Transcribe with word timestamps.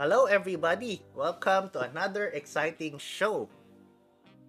Hello, 0.00 0.24
everybody. 0.24 1.04
Welcome 1.12 1.68
to 1.76 1.84
another 1.84 2.32
exciting 2.32 2.96
show. 2.96 3.52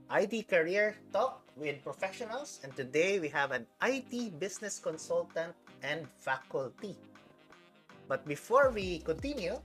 IT 0.07 0.47
Career 0.47 0.95
Talk 1.11 1.43
with 1.59 1.83
Professionals, 1.83 2.63
and 2.63 2.71
today 2.71 3.19
we 3.19 3.27
have 3.27 3.51
an 3.51 3.67
IT 3.83 4.39
business 4.39 4.79
consultant 4.79 5.51
and 5.83 6.07
faculty. 6.23 6.95
But 8.07 8.23
before 8.23 8.71
we 8.71 9.03
continue, 9.03 9.59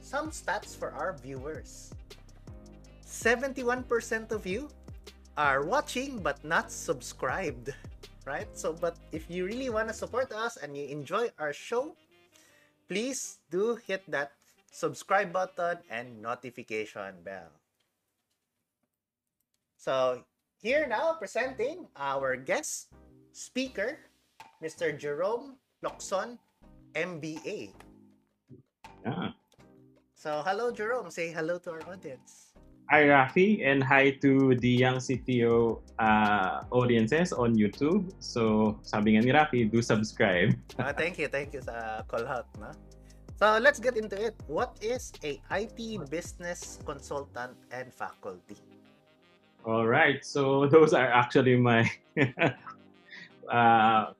some 0.00 0.32
stats 0.32 0.72
for 0.72 0.96
our 0.96 1.12
viewers 1.20 1.92
71% 3.04 3.84
of 4.32 4.48
you 4.48 4.72
are 5.36 5.60
watching 5.60 6.24
but 6.24 6.40
not 6.40 6.72
subscribed, 6.72 7.76
right? 8.24 8.48
So, 8.56 8.72
but 8.72 8.96
if 9.12 9.28
you 9.28 9.44
really 9.44 9.68
want 9.68 9.92
to 9.92 9.94
support 9.94 10.32
us 10.32 10.56
and 10.56 10.72
you 10.72 10.88
enjoy 10.88 11.28
our 11.36 11.52
show, 11.52 11.92
please 12.88 13.44
do 13.52 13.76
hit 13.76 14.08
that 14.08 14.32
subscribe 14.70 15.32
button 15.32 15.78
and 15.90 16.20
notification 16.22 17.22
bell. 17.24 17.50
So, 19.76 20.24
here 20.58 20.86
now 20.86 21.14
presenting 21.14 21.86
our 21.96 22.36
guest 22.36 22.90
speaker, 23.32 23.98
Mr. 24.62 24.90
Jerome 24.96 25.56
Locson, 25.84 26.38
MBA. 26.94 27.70
Yeah. 29.06 29.30
So, 30.18 30.42
hello, 30.44 30.74
Jerome. 30.74 31.10
Say 31.10 31.30
hello 31.30 31.58
to 31.62 31.78
our 31.78 31.82
audience. 31.86 32.48
Hi, 32.90 33.04
Rafi, 33.04 33.62
and 33.68 33.84
hi 33.84 34.16
to 34.24 34.56
the 34.56 34.68
Young 34.68 34.96
CTO 34.96 35.84
uh, 36.00 36.64
audiences 36.72 37.36
on 37.36 37.54
YouTube. 37.54 38.10
So, 38.18 38.80
sabi 38.82 39.14
nga 39.14 39.22
ni 39.22 39.30
Rafi, 39.30 39.70
do 39.70 39.84
subscribe. 39.84 40.56
Ah, 40.80 40.96
thank 40.96 41.20
you, 41.20 41.28
thank 41.28 41.52
you 41.52 41.60
sa 41.60 42.02
call 42.08 42.24
out. 42.26 42.48
No? 42.56 42.72
So, 43.38 43.58
let's 43.62 43.78
get 43.78 43.96
into 43.96 44.18
it. 44.18 44.34
What 44.46 44.76
is 44.82 45.12
a 45.22 45.40
IT 45.50 46.10
business 46.10 46.78
consultant 46.84 47.54
and 47.70 47.94
faculty? 47.94 48.58
All 49.64 49.86
right. 49.86 50.24
So, 50.24 50.66
those 50.74 50.92
are 50.92 51.06
actually 51.06 51.56
my 51.56 51.86
uh, 53.50 54.12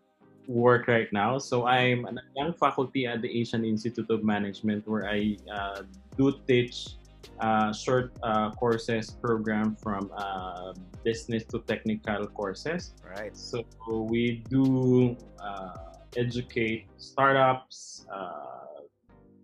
work 0.47 0.87
right 0.87 1.13
now. 1.13 1.39
So, 1.39 1.67
I'm 1.67 2.07
a 2.07 2.15
young 2.37 2.55
faculty 2.55 3.07
at 3.07 3.23
the 3.23 3.29
Asian 3.29 3.65
Institute 3.65 4.09
of 4.11 4.23
Management 4.23 4.87
where 4.87 5.11
I 5.11 5.37
uh, 5.51 5.83
do 6.17 6.33
teach 6.47 6.95
uh, 7.41 7.73
short 7.73 8.13
uh, 8.23 8.51
courses 8.53 9.11
program 9.11 9.77
from 9.77 10.11
uh, 10.17 10.73
business 11.05 11.45
to 11.45 11.61
technical 11.67 12.27
courses. 12.27 12.95
Right. 13.03 13.37
So 13.37 13.65
we 13.87 14.43
do 14.49 15.17
uh, 15.39 15.95
educate 16.17 16.87
startups, 16.99 18.07
uh, 18.13 18.68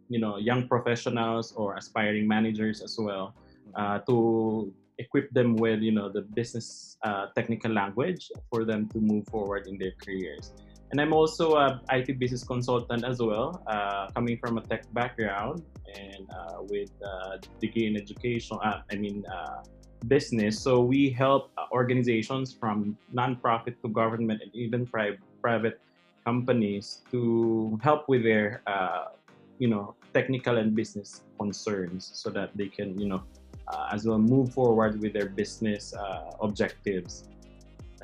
you 0.08 0.18
know, 0.18 0.36
young 0.36 0.68
professionals 0.68 1.52
or 1.52 1.76
aspiring 1.76 2.26
managers 2.28 2.82
as 2.82 2.96
well 2.98 3.34
uh, 3.74 3.98
to 4.00 4.72
equip 4.98 5.28
them 5.30 5.56
with 5.56 5.80
you 5.80 5.90
know 5.90 6.08
the 6.08 6.22
business 6.22 6.96
uh, 7.02 7.26
technical 7.34 7.72
language 7.72 8.30
for 8.50 8.64
them 8.64 8.88
to 8.90 8.98
move 9.00 9.26
forward 9.28 9.66
in 9.66 9.78
their 9.78 9.92
careers. 10.02 10.52
And 10.92 11.00
I'm 11.00 11.12
also 11.12 11.56
a 11.56 11.80
IT 11.90 12.18
business 12.20 12.44
consultant 12.44 13.04
as 13.04 13.18
well, 13.18 13.60
uh, 13.66 14.10
coming 14.14 14.38
from 14.38 14.58
a 14.58 14.60
tech 14.60 14.86
background 14.94 15.64
and 15.92 16.30
uh, 16.30 16.62
with 16.62 16.90
uh, 17.02 17.38
degree 17.60 17.86
in 17.86 17.96
education. 17.96 18.58
Uh, 18.62 18.82
I 18.90 18.94
mean 18.96 19.24
uh, 19.26 19.64
business. 20.06 20.60
So 20.60 20.82
we 20.82 21.10
help 21.10 21.50
organizations 21.72 22.52
from 22.52 22.96
nonprofit 23.12 23.80
to 23.82 23.88
government 23.88 24.42
and 24.42 24.54
even 24.54 24.86
pri- 24.86 25.18
private 25.40 25.80
companies 26.24 27.02
to 27.10 27.78
help 27.82 28.08
with 28.08 28.22
their 28.22 28.62
uh, 28.66 29.16
you 29.58 29.68
know 29.68 29.94
technical 30.12 30.58
and 30.58 30.74
business 30.74 31.22
concerns 31.38 32.10
so 32.14 32.30
that 32.30 32.50
they 32.54 32.68
can 32.68 32.98
you 32.98 33.08
know 33.08 33.22
uh, 33.68 33.88
as 33.92 34.04
well 34.04 34.18
move 34.18 34.52
forward 34.52 35.00
with 35.00 35.12
their 35.12 35.28
business 35.28 35.94
uh, 35.94 36.30
objectives 36.40 37.28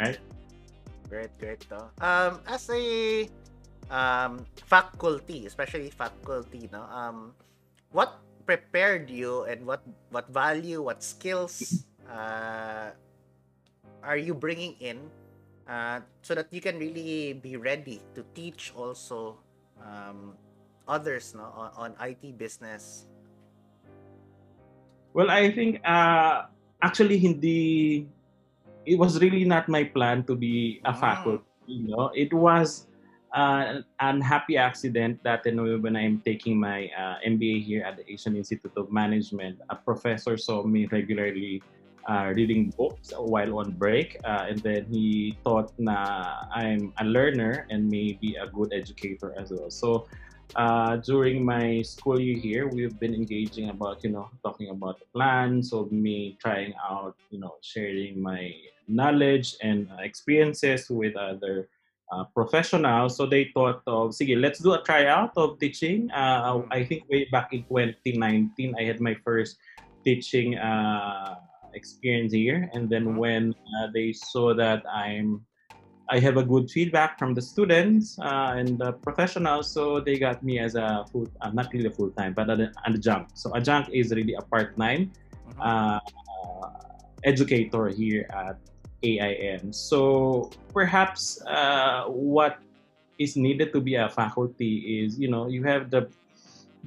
right 0.01 0.19
Great, 1.11 1.35
great. 1.43 1.67
No? 1.67 1.91
Um, 1.99 2.39
as 2.47 2.71
a 2.71 3.27
um, 3.91 4.47
faculty, 4.63 5.45
especially 5.51 5.91
faculty, 5.91 6.71
no, 6.71 6.87
um, 6.87 7.35
what 7.91 8.23
prepared 8.47 9.11
you 9.11 9.43
and 9.51 9.67
what 9.67 9.83
what 10.15 10.31
value, 10.31 10.79
what 10.79 11.03
skills 11.03 11.83
uh, 12.07 12.95
are 14.07 14.17
you 14.17 14.39
bringing 14.39 14.79
in 14.79 15.03
uh, 15.67 15.99
so 16.23 16.39
that 16.39 16.47
you 16.55 16.63
can 16.63 16.79
really 16.79 17.35
be 17.35 17.59
ready 17.59 17.99
to 18.15 18.23
teach 18.39 18.71
also 18.79 19.35
um, 19.83 20.39
others 20.89 21.35
no, 21.35 21.45
on, 21.55 21.71
on 21.77 21.91
IT 22.01 22.37
business? 22.39 23.07
well 25.15 25.31
i 25.31 25.51
think 25.51 25.81
uh, 25.85 26.47
actually 26.83 27.19
hindi 27.19 28.07
it 28.87 28.97
was 28.99 29.21
really 29.21 29.45
not 29.45 29.69
my 29.69 29.85
plan 29.85 30.23
to 30.25 30.35
be 30.35 30.81
a 30.87 30.93
Mm. 30.93 31.01
faculty 31.01 31.45
you 31.67 31.89
know 31.91 32.11
it 32.15 32.33
was 32.33 32.87
uh, 33.35 33.83
an 34.01 34.21
happy 34.21 34.57
accident 34.57 35.23
that 35.23 35.47
you 35.47 35.55
know, 35.55 35.79
when 35.79 35.95
i'm 35.97 36.23
taking 36.25 36.59
my 36.59 36.91
uh, 36.95 37.17
mba 37.27 37.63
here 37.63 37.83
at 37.83 37.97
the 37.99 38.07
asian 38.11 38.35
institute 38.37 38.73
of 38.77 38.91
management 38.91 39.59
a 39.71 39.77
professor 39.77 40.37
saw 40.37 40.63
me 40.63 40.87
regularly 40.91 41.63
uh, 42.09 42.33
reading 42.35 42.73
books 42.79 43.13
while 43.19 43.59
on 43.59 43.71
break 43.77 44.17
uh, 44.25 44.49
and 44.49 44.59
then 44.63 44.87
he 44.89 45.37
thought 45.45 45.71
na 45.79 46.39
i'm 46.55 46.93
a 46.99 47.05
learner 47.05 47.67
and 47.71 47.87
maybe 47.87 48.35
a 48.41 48.47
good 48.51 48.73
educator 48.73 49.35
as 49.37 49.53
well 49.53 49.71
so 49.71 50.07
uh, 50.57 50.97
during 50.99 51.45
my 51.45 51.83
school 51.83 52.21
year 52.21 52.39
here, 52.39 52.69
we've 52.69 52.99
been 52.99 53.15
engaging 53.15 53.69
about, 53.71 53.99
you 54.03 54.11
know, 54.11 54.31
talking 54.45 54.71
about 54.71 54.99
the 55.01 55.07
plans 55.15 55.73
of 55.73 55.93
me 55.93 56.37
trying 56.41 56.75
out, 56.83 57.17
you 57.31 57.39
know, 57.41 57.57
sharing 57.63 58.21
my 58.23 58.53
knowledge 58.89 59.55
and 59.63 59.89
experiences 60.01 60.87
with 60.91 61.17
other 61.17 61.69
uh, 62.13 62.25
professionals. 62.35 63.17
So 63.17 63.27
they 63.27 63.51
thought 63.55 63.83
of, 63.87 64.11
sige, 64.11 64.41
let's 64.41 64.61
do 64.61 64.73
a 64.75 64.83
tryout 64.83 65.33
of 65.37 65.59
teaching. 65.59 66.11
Uh, 66.11 66.63
I 66.71 66.85
think 66.85 67.05
way 67.09 67.29
back 67.31 67.53
in 67.53 67.65
2019, 67.67 68.75
I 68.79 68.85
had 68.85 69.01
my 69.01 69.15
first 69.25 69.57
teaching 70.05 70.57
uh, 70.57 71.37
experience 71.75 72.33
here. 72.33 72.69
And 72.73 72.91
then 72.91 73.15
Mhm. 73.15 73.17
when 73.17 73.53
uh, 73.53 73.89
they 73.95 74.13
saw 74.13 74.55
that 74.55 74.83
I'm 74.89 75.47
I 76.11 76.19
have 76.19 76.37
a 76.37 76.43
good 76.43 76.71
feedback 76.71 77.19
from 77.19 77.35
the 77.35 77.43
students 77.43 78.19
uh, 78.19 78.59
and 78.59 78.79
the 78.79 78.93
professionals, 78.93 79.71
so 79.73 80.01
they 80.01 80.19
got 80.19 80.43
me 80.43 80.59
as 80.59 80.75
a 80.75 81.07
full, 81.13 81.31
uh, 81.41 81.51
not 81.51 81.73
really 81.73 81.87
a 81.87 81.91
full 81.95 82.11
time, 82.11 82.35
but 82.35 82.51
an 82.51 82.75
adjunct. 82.85 83.39
So 83.39 83.55
adjunct 83.55 83.91
is 83.95 84.11
really 84.11 84.35
a 84.35 84.43
part 84.43 84.77
time 84.77 85.13
Mhm. 85.47 85.63
uh, 85.63 86.01
educator 87.25 87.89
here 87.89 88.27
at 88.35 88.59
AIM. 89.03 89.73
So 89.73 90.51
perhaps 90.75 91.41
uh, 91.47 92.05
what 92.07 92.59
is 93.19 93.37
needed 93.37 93.73
to 93.73 93.81
be 93.81 93.95
a 93.95 94.09
faculty 94.09 95.05
is 95.05 95.19
you 95.19 95.31
know 95.31 95.47
you 95.49 95.63
have 95.65 95.91
the 95.91 96.09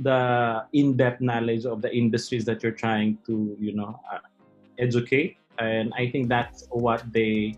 the 0.02 0.66
in-depth 0.74 1.22
knowledge 1.22 1.66
of 1.66 1.82
the 1.82 1.92
industries 1.96 2.46
that 2.46 2.64
you're 2.64 2.76
trying 2.76 3.18
to 3.26 3.56
you 3.60 3.74
know 3.74 4.00
uh, 4.12 4.20
educate, 4.80 5.38
and 5.60 5.94
I 5.96 6.10
think 6.10 6.30
that's 6.30 6.66
what 6.72 7.06
they 7.14 7.56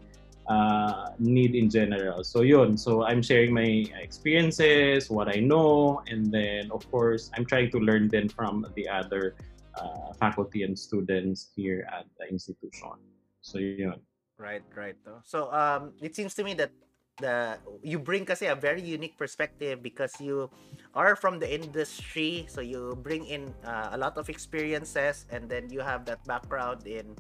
uh, 0.47 1.09
need 1.19 1.55
in 1.55 1.69
general. 1.69 2.23
So 2.23 2.41
yun, 2.41 2.77
so 2.77 3.03
I'm 3.03 3.21
sharing 3.21 3.53
my 3.53 3.85
experiences, 3.99 5.09
what 5.09 5.27
I 5.27 5.39
know, 5.39 6.01
and 6.07 6.31
then 6.31 6.71
of 6.71 6.89
course 6.91 7.31
I'm 7.33 7.45
trying 7.45 7.71
to 7.71 7.79
learn 7.79 8.07
then 8.07 8.29
from 8.29 8.65
the 8.75 8.87
other 8.87 9.35
uh, 9.75 10.13
faculty 10.19 10.63
and 10.63 10.77
students 10.77 11.49
here 11.55 11.87
at 11.91 12.05
the 12.19 12.27
institution. 12.29 12.97
So 13.41 13.57
yun. 13.57 13.99
Right, 14.37 14.63
right. 14.75 14.95
So 15.23 15.51
um, 15.51 15.93
it 16.01 16.15
seems 16.15 16.35
to 16.35 16.43
me 16.43 16.53
that 16.55 16.71
the 17.19 17.57
you 17.79 17.99
bring 17.99 18.25
kasi 18.25 18.47
a 18.47 18.55
very 18.55 18.83
unique 18.83 19.17
perspective 19.17 19.79
because 19.81 20.19
you 20.19 20.51
are 20.93 21.15
from 21.15 21.39
the 21.39 21.47
industry, 21.47 22.45
so 22.49 22.59
you 22.59 22.99
bring 22.99 23.25
in 23.25 23.53
uh, 23.63 23.95
a 23.95 23.97
lot 23.97 24.17
of 24.17 24.27
experiences, 24.27 25.25
and 25.31 25.47
then 25.47 25.71
you 25.71 25.79
have 25.79 26.03
that 26.05 26.19
background 26.27 26.83
in 26.87 27.15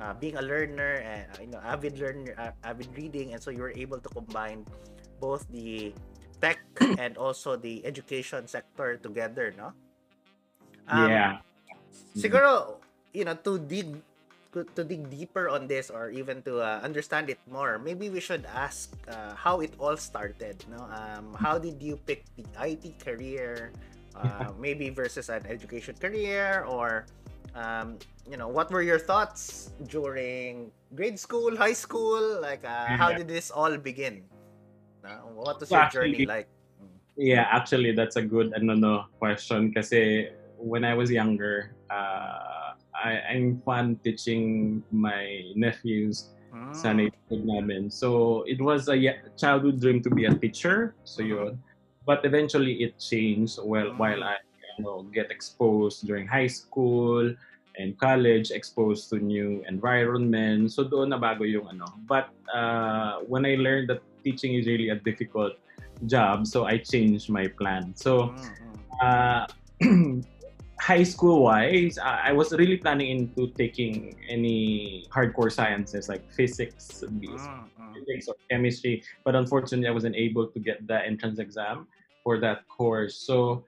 uh, 0.00 0.14
being 0.14 0.36
a 0.36 0.44
learner 0.44 1.02
and 1.04 1.24
uh, 1.32 1.40
you 1.40 1.50
know 1.50 1.62
avid 1.62 1.98
learner, 1.98 2.34
uh, 2.38 2.52
avid 2.64 2.88
reading, 2.96 3.32
and 3.32 3.42
so 3.42 3.50
you're 3.50 3.74
able 3.74 3.98
to 3.98 4.08
combine 4.10 4.64
both 5.20 5.46
the 5.50 5.92
tech 6.40 6.60
and 6.98 7.16
also 7.16 7.56
the 7.56 7.84
education 7.84 8.46
sector 8.46 8.96
together, 8.96 9.54
no? 9.56 9.72
Um, 10.86 11.10
yeah. 11.10 11.42
siguro 12.14 12.78
you 13.10 13.26
know 13.26 13.34
to 13.34 13.58
dig 13.58 13.90
to 14.54 14.82
dig 14.86 15.10
deeper 15.10 15.50
on 15.50 15.68
this 15.68 15.90
or 15.90 16.08
even 16.08 16.40
to 16.40 16.64
uh, 16.64 16.80
understand 16.80 17.28
it 17.28 17.36
more 17.50 17.76
maybe 17.76 18.08
we 18.08 18.20
should 18.20 18.46
ask 18.54 18.94
uh, 19.10 19.34
how 19.36 19.60
it 19.60 19.74
all 19.76 19.96
started 19.96 20.56
no 20.72 20.80
um, 20.88 21.36
how 21.36 21.58
did 21.58 21.82
you 21.82 22.00
pick 22.08 22.24
the 22.40 22.46
IT 22.62 22.96
career 23.02 23.72
uh, 24.16 24.48
maybe 24.56 24.88
versus 24.88 25.28
an 25.28 25.44
education 25.44 25.92
career 26.00 26.64
or 26.64 27.04
um, 27.52 28.00
you 28.28 28.36
know 28.36 28.48
what 28.48 28.70
were 28.70 28.82
your 28.82 28.98
thoughts 28.98 29.70
during 29.86 30.70
grade 30.94 31.18
school 31.18 31.56
high 31.56 31.72
school 31.72 32.40
like 32.40 32.64
uh, 32.64 32.96
how 32.96 33.12
did 33.12 33.28
this 33.28 33.50
all 33.50 33.76
begin 33.78 34.24
Uh, 35.06 35.22
what 35.38 35.62
was 35.62 35.70
Well, 35.70 35.78
your 35.78 35.86
journey 35.86 36.18
actually, 36.18 36.26
like 36.26 36.50
Yeah, 37.16 37.48
actually, 37.48 37.92
that's 37.96 38.16
a 38.16 38.22
good 38.22 38.52
ano, 38.52 38.74
no, 38.74 38.94
question 39.18 39.70
because 39.70 39.92
when 40.58 40.84
I 40.84 40.94
was 40.94 41.10
younger, 41.10 41.72
uh, 41.88 42.74
I, 42.92 43.22
I'm 43.32 43.62
fun 43.64 44.00
teaching 44.04 44.82
my 44.90 45.52
nephews 45.56 46.32
Mm. 46.52 46.74
sa 46.74 46.92
namin. 47.30 47.90
So, 47.90 48.42
it 48.46 48.60
was 48.60 48.88
a 48.88 48.98
childhood 49.36 49.80
dream 49.80 50.02
to 50.04 50.10
be 50.10 50.26
a 50.26 50.34
teacher. 50.34 50.94
So, 51.04 51.22
yun. 51.22 51.58
But 52.04 52.24
eventually, 52.24 52.82
it 52.84 52.98
changed 52.98 53.58
while, 53.62 53.92
Mm. 53.92 53.96
while 53.96 54.22
I 54.24 54.36
you 54.78 54.84
know, 54.84 55.08
get 55.14 55.30
exposed 55.30 56.06
during 56.06 56.26
high 56.26 56.48
school 56.52 57.32
and 57.78 57.98
college, 57.98 58.50
exposed 58.50 59.08
to 59.10 59.16
new 59.20 59.62
environment. 59.68 60.72
So, 60.72 60.84
doon 60.84 61.10
na 61.12 61.18
bago 61.18 61.44
yung 61.44 61.68
ano. 61.68 61.86
But 62.08 62.32
uh, 62.52 63.20
when 63.28 63.44
I 63.44 63.56
learned 63.56 63.88
that 63.92 64.00
teaching 64.24 64.54
is 64.54 64.66
really 64.66 64.88
a 64.90 64.96
difficult 64.96 65.60
job, 66.06 66.46
so 66.46 66.64
I 66.64 66.78
changed 66.78 67.28
my 67.28 67.48
plan. 67.48 67.92
So, 67.96 68.32
Mm, 68.32 68.48
mm. 68.60 68.76
uh, 69.00 69.44
high 70.80 71.04
school 71.04 71.44
wise, 71.44 71.96
I 71.98 72.30
I 72.30 72.32
was 72.32 72.52
really 72.52 72.76
planning 72.76 73.08
into 73.08 73.48
taking 73.56 74.16
any 74.28 75.04
hardcore 75.08 75.52
sciences 75.52 76.08
like 76.08 76.24
physics, 76.32 77.00
Mm, 77.04 77.20
mm. 77.20 77.92
physics 77.96 78.28
or 78.28 78.36
chemistry, 78.50 79.02
but 79.24 79.34
unfortunately, 79.36 79.88
I 79.88 79.94
wasn't 79.96 80.16
able 80.16 80.48
to 80.52 80.58
get 80.60 80.84
the 80.86 81.00
entrance 81.00 81.40
exam 81.40 81.88
for 82.24 82.40
that 82.40 82.68
course. 82.68 83.16
So, 83.16 83.64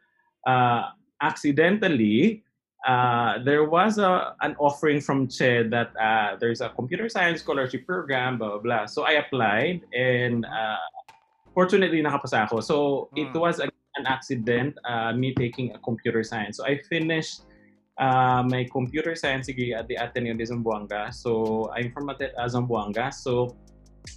uh, 0.46 0.92
accidentally, 1.20 2.44
uh, 2.86 3.42
there 3.42 3.64
was 3.64 3.98
a 3.98 4.34
an 4.42 4.54
offering 4.58 5.00
from 5.00 5.26
CHED 5.26 5.70
that 5.70 5.90
uh, 5.98 6.36
there's 6.38 6.60
a 6.60 6.70
computer 6.70 7.08
science 7.08 7.40
scholarship 7.40 7.86
program, 7.86 8.38
blah 8.38 8.58
blah 8.58 8.62
blah. 8.62 8.84
So 8.86 9.02
I 9.02 9.18
applied, 9.18 9.82
and 9.90 10.46
uh, 10.46 10.78
fortunately, 11.54 12.02
nakapasa 12.02 12.46
ako. 12.46 12.60
So 12.60 12.76
it 13.18 13.34
Mm. 13.34 13.40
was 13.40 13.58
a, 13.58 13.66
an 13.98 14.06
accident, 14.06 14.78
uh, 14.86 15.10
me 15.12 15.34
taking 15.34 15.74
a 15.74 15.78
computer 15.82 16.22
science. 16.22 16.58
So 16.58 16.64
I 16.64 16.78
finished 16.86 17.42
uh, 17.98 18.46
my 18.46 18.62
computer 18.70 19.18
science 19.18 19.50
degree 19.50 19.74
at 19.74 19.90
the 19.90 19.98
Ateneo 19.98 20.38
de 20.38 20.46
Zamboanga. 20.46 21.10
So 21.10 21.66
I'm 21.74 21.90
from 21.90 22.08
uh, 22.10 22.14
Zamboanga. 22.46 23.10
So 23.10 23.58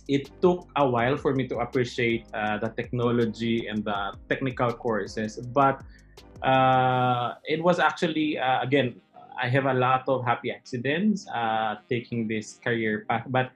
it 0.07 0.29
took 0.41 0.69
a 0.77 0.85
while 0.87 1.17
for 1.17 1.33
me 1.33 1.47
to 1.49 1.59
appreciate 1.65 2.29
uh, 2.33 2.61
the 2.61 2.69
technology 2.77 3.67
and 3.67 3.83
the 3.83 4.13
technical 4.29 4.71
courses, 4.71 5.41
but 5.51 5.81
uh, 6.43 7.35
it 7.45 7.61
was 7.63 7.79
actually 7.79 8.37
uh, 8.37 8.61
again 8.61 8.99
I 9.41 9.49
have 9.49 9.65
a 9.65 9.73
lot 9.73 10.05
of 10.07 10.23
happy 10.23 10.51
accidents 10.51 11.25
uh, 11.33 11.81
taking 11.89 12.27
this 12.27 12.59
career 12.61 13.05
path, 13.09 13.25
but 13.29 13.49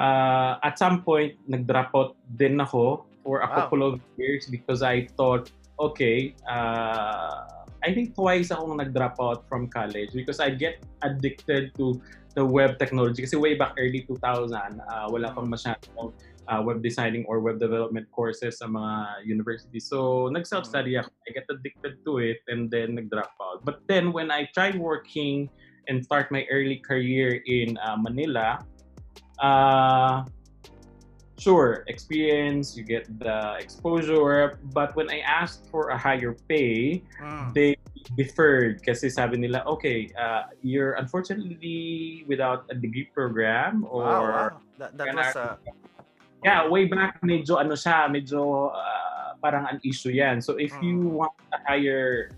uh, 0.00 0.56
at 0.62 0.78
some 0.78 1.02
point 1.02 1.36
nag-drop 1.48 1.92
out 1.92 2.16
din 2.36 2.60
ako 2.60 3.04
for 3.24 3.40
a 3.40 3.48
Wow. 3.48 3.54
couple 3.54 3.82
of 3.82 4.00
years 4.16 4.46
because 4.48 4.80
I 4.80 5.08
thought 5.16 5.50
okay 5.80 6.32
uh, 6.48 7.44
I 7.84 7.92
think 7.92 8.16
twice 8.16 8.48
akong 8.50 8.80
nag-drop 8.80 9.20
out 9.20 9.44
from 9.48 9.68
college 9.68 10.12
because 10.16 10.40
I 10.40 10.50
get 10.56 10.80
addicted 11.04 11.74
to 11.76 12.00
the 12.36 12.44
web 12.44 12.78
technology 12.78 13.24
kasi 13.24 13.36
way 13.36 13.56
back 13.56 13.76
early 13.80 14.04
2000 14.04 14.20
uh, 14.52 15.08
wala 15.08 15.32
pang 15.32 15.48
masyadong 15.48 16.12
uh, 16.48 16.62
web 16.62 16.82
designing 16.82 17.24
or 17.26 17.40
web 17.40 17.58
development 17.58 18.06
courses 18.12 18.58
sa 18.58 18.66
mga 18.66 19.26
university. 19.26 19.80
So, 19.80 20.28
nag-self-study 20.28 20.96
ako. 20.98 21.10
I 21.26 21.30
get 21.34 21.46
addicted 21.50 22.04
to 22.04 22.18
it 22.18 22.40
and 22.48 22.70
then 22.70 22.94
nag-drop 22.94 23.34
out. 23.42 23.64
But 23.64 23.82
then, 23.86 24.12
when 24.12 24.30
I 24.30 24.48
tried 24.54 24.78
working 24.78 25.50
and 25.88 26.02
start 26.02 26.30
my 26.30 26.46
early 26.50 26.82
career 26.82 27.42
in 27.46 27.78
uh, 27.78 27.96
Manila, 27.98 28.64
uh, 29.38 30.24
sure, 31.38 31.84
experience, 31.86 32.76
you 32.76 32.84
get 32.84 33.06
the 33.18 33.56
exposure. 33.58 34.58
But 34.72 34.96
when 34.96 35.10
I 35.10 35.20
asked 35.20 35.68
for 35.70 35.90
a 35.90 35.98
higher 35.98 36.34
pay, 36.48 37.02
Mm. 37.20 37.54
they 37.54 37.76
deferred 38.14 38.86
kasi 38.86 39.10
sabi 39.10 39.36
nila, 39.36 39.66
okay, 39.66 40.06
uh, 40.14 40.46
you're 40.62 40.94
unfortunately 40.94 42.22
without 42.30 42.62
a 42.70 42.76
degree 42.78 43.10
program 43.10 43.82
or 43.90 44.04
Wow, 44.06 44.22
wow. 44.22 44.50
That, 44.78 44.94
that 44.94 45.06
was 45.10 45.34
uh, 45.34 45.56
yeah, 46.46 46.62
way 46.70 46.86
back 46.86 47.18
medyo 47.26 47.58
ano 47.58 47.74
siya, 47.74 48.06
medyo 48.06 48.70
uh, 48.70 49.34
parang 49.42 49.66
an 49.66 49.82
issue 49.82 50.14
yan. 50.14 50.38
So 50.38 50.54
if 50.54 50.70
you 50.78 51.10
Mm. 51.10 51.26
want 51.26 51.34
a 51.50 51.58
higher 51.66 52.30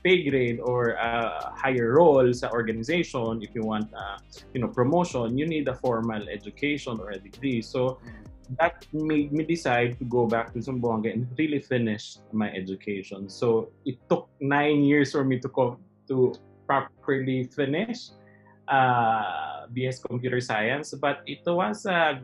pay 0.00 0.24
grade 0.24 0.58
or 0.58 0.98
a 0.98 1.52
higher 1.52 2.00
role 2.00 2.32
sa 2.32 2.48
organization, 2.48 3.44
if 3.44 3.52
you 3.52 3.60
want 3.60 3.92
uh, 3.92 4.16
you 4.56 4.64
know 4.64 4.72
promotion, 4.72 5.36
you 5.36 5.44
need 5.44 5.68
a 5.68 5.76
formal 5.76 6.24
education 6.32 6.96
or 6.96 7.12
a 7.12 7.20
degree. 7.20 7.60
So 7.60 8.00
mm. 8.00 8.24
that 8.56 8.88
made 8.96 9.36
me 9.36 9.44
decide 9.44 10.00
to 10.00 10.04
go 10.08 10.24
back 10.24 10.56
to 10.56 10.58
Zamboanga 10.64 11.12
and 11.12 11.28
really 11.36 11.60
finish 11.60 12.24
my 12.32 12.48
education. 12.56 13.28
So 13.28 13.68
it 13.84 14.00
took 14.08 14.32
nine 14.40 14.80
years 14.80 15.12
for 15.12 15.28
me 15.28 15.36
to 15.44 15.48
co- 15.52 15.78
to 16.08 16.32
properly 16.64 17.44
finish 17.52 18.16
uh, 18.64 19.68
BS 19.68 20.00
Computer 20.08 20.40
Science, 20.40 20.96
but 20.96 21.20
it 21.28 21.44
was 21.44 21.84
a 21.84 22.16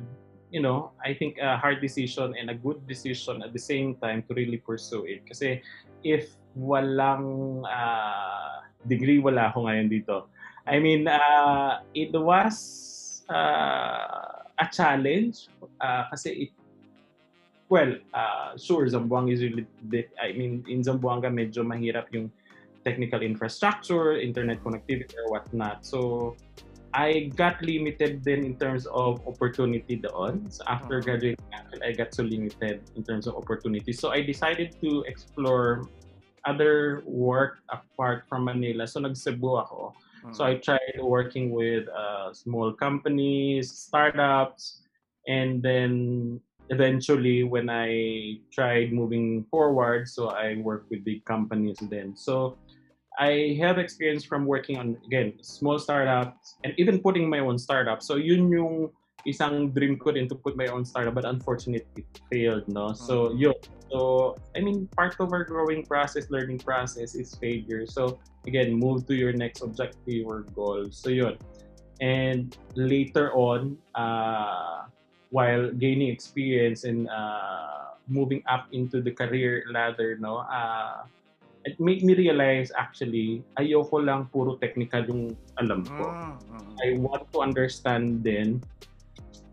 you 0.51 0.61
know 0.61 0.93
I 1.05 1.15
think 1.15 1.39
a 1.39 1.57
hard 1.57 1.81
decision 1.81 2.35
and 2.39 2.51
a 2.51 2.57
good 2.57 2.87
decision 2.87 3.43
at 3.43 3.53
the 3.53 3.61
same 3.61 3.97
time 4.01 4.25
to 4.29 4.35
really 4.35 4.59
pursue 4.59 5.05
it. 5.05 5.27
Kasi 5.29 5.61
if 6.05 6.33
walang 6.57 7.63
uh, 7.67 8.65
degree, 8.87 9.19
wala 9.19 9.53
ako 9.53 9.69
ngayon 9.69 9.89
dito. 9.91 10.31
I 10.69 10.79
mean, 10.79 11.09
uh, 11.09 11.81
it 11.97 12.13
was 12.13 13.25
uh, 13.29 14.45
a 14.59 14.67
challenge 14.69 15.49
uh, 15.81 16.05
kasi 16.13 16.49
it 16.49 16.51
well, 17.69 17.95
uh, 18.15 18.57
sure, 18.57 18.87
Zamboanga 18.89 19.33
is 19.33 19.43
really, 19.43 19.67
I 20.21 20.33
mean, 20.33 20.65
in 20.69 20.81
Zamboanga, 20.81 21.29
medyo 21.29 21.61
mahirap 21.65 22.09
yung 22.13 22.33
technical 22.85 23.21
infrastructure, 23.21 24.17
internet 24.17 24.65
connectivity, 24.65 25.13
or 25.21 25.31
whatnot. 25.31 25.85
So, 25.85 26.35
I 26.95 27.31
got 27.37 27.61
limited 27.61 28.25
then 28.25 28.45
in 28.45 28.57
terms 28.57 28.87
of 28.89 29.21
opportunity 29.29 30.01
doon. 30.01 30.49
So 30.51 30.65
after 30.67 31.01
Mhm. 31.01 31.05
graduating, 31.05 31.49
actually, 31.53 31.85
I 31.85 31.93
got 31.93 32.15
so 32.15 32.25
limited 32.25 32.85
in 32.97 33.05
terms 33.05 33.29
of 33.29 33.37
opportunity. 33.37 33.93
So, 33.93 34.09
I 34.11 34.25
decided 34.25 34.73
to 34.81 35.05
explore 35.05 35.85
other 36.49 37.05
work 37.05 37.61
apart 37.69 38.25
from 38.29 38.49
Manila. 38.49 38.89
So, 38.89 39.05
nag-Cebu 39.05 39.61
ako. 39.61 39.93
Mm. 40.25 40.35
So 40.35 40.41
I 40.45 40.57
tried 40.59 40.97
working 41.01 41.53
with 41.53 41.87
uh, 41.93 42.33
small 42.33 42.73
companies, 42.73 43.71
startups, 43.71 44.83
and 45.29 45.63
then 45.63 46.41
eventually 46.71 47.45
when 47.45 47.71
I 47.71 48.41
tried 48.53 48.93
moving 48.93 49.45
forward, 49.49 50.09
so 50.09 50.29
I 50.29 50.61
worked 50.61 50.91
with 50.91 51.05
big 51.05 51.25
companies 51.25 51.79
then. 51.89 52.17
So 52.17 52.59
I 53.19 53.59
have 53.59 53.79
experience 53.79 54.23
from 54.23 54.47
working 54.47 54.79
on 54.79 54.97
again 55.05 55.35
small 55.43 55.79
startups 55.79 56.57
and 56.63 56.73
even 56.79 57.03
putting 57.03 57.29
my 57.29 57.43
own 57.43 57.59
startup. 57.59 58.01
So 58.03 58.15
yun 58.15 58.47
yung 58.47 58.95
isang 59.27 59.75
dream 59.75 59.99
ko 59.99 60.15
din 60.15 60.31
to 60.31 60.39
put 60.39 60.55
my 60.57 60.71
own 60.71 60.87
startup, 60.87 61.19
but 61.19 61.27
unfortunately 61.27 62.07
it 62.07 62.23
failed. 62.31 62.65
No, 62.71 62.95
so 62.95 63.35
Mhm. 63.35 63.51
yun. 63.51 63.59
So 63.91 63.99
I 64.55 64.63
mean, 64.63 64.87
part 64.95 65.19
of 65.19 65.35
our 65.35 65.43
growing 65.43 65.83
process, 65.83 66.31
learning 66.31 66.63
process 66.63 67.19
is 67.19 67.35
failure. 67.43 67.91
So 67.91 68.23
again, 68.47 68.71
move 68.79 69.05
to 69.11 69.15
your 69.19 69.35
next 69.35 69.67
objective 69.67 70.23
or 70.23 70.47
goal. 70.55 70.87
So 70.95 71.11
yun. 71.11 71.35
And 71.99 72.55
later 72.79 73.35
on, 73.35 73.75
uh, 73.99 74.87
while 75.35 75.75
gaining 75.75 76.15
experience 76.15 76.87
and 76.87 77.11
uh, 77.11 77.99
moving 78.07 78.47
up 78.47 78.71
into 78.71 79.03
the 79.03 79.11
career 79.11 79.67
ladder, 79.67 80.15
no, 80.15 80.47
uh, 80.47 81.03
it 81.69 81.77
made 81.77 82.01
me 82.01 82.17
realize 82.17 82.73
actually, 82.73 83.45
ayoko 83.61 84.01
lang 84.01 84.33
puro 84.33 84.57
technical 84.57 85.05
yung 85.05 85.37
alam 85.61 85.85
ko. 85.85 86.09
Mm, 86.09 86.33
mm. 86.49 86.69
I 86.81 86.89
want 86.97 87.29
to 87.37 87.45
understand 87.45 88.25
then 88.25 88.65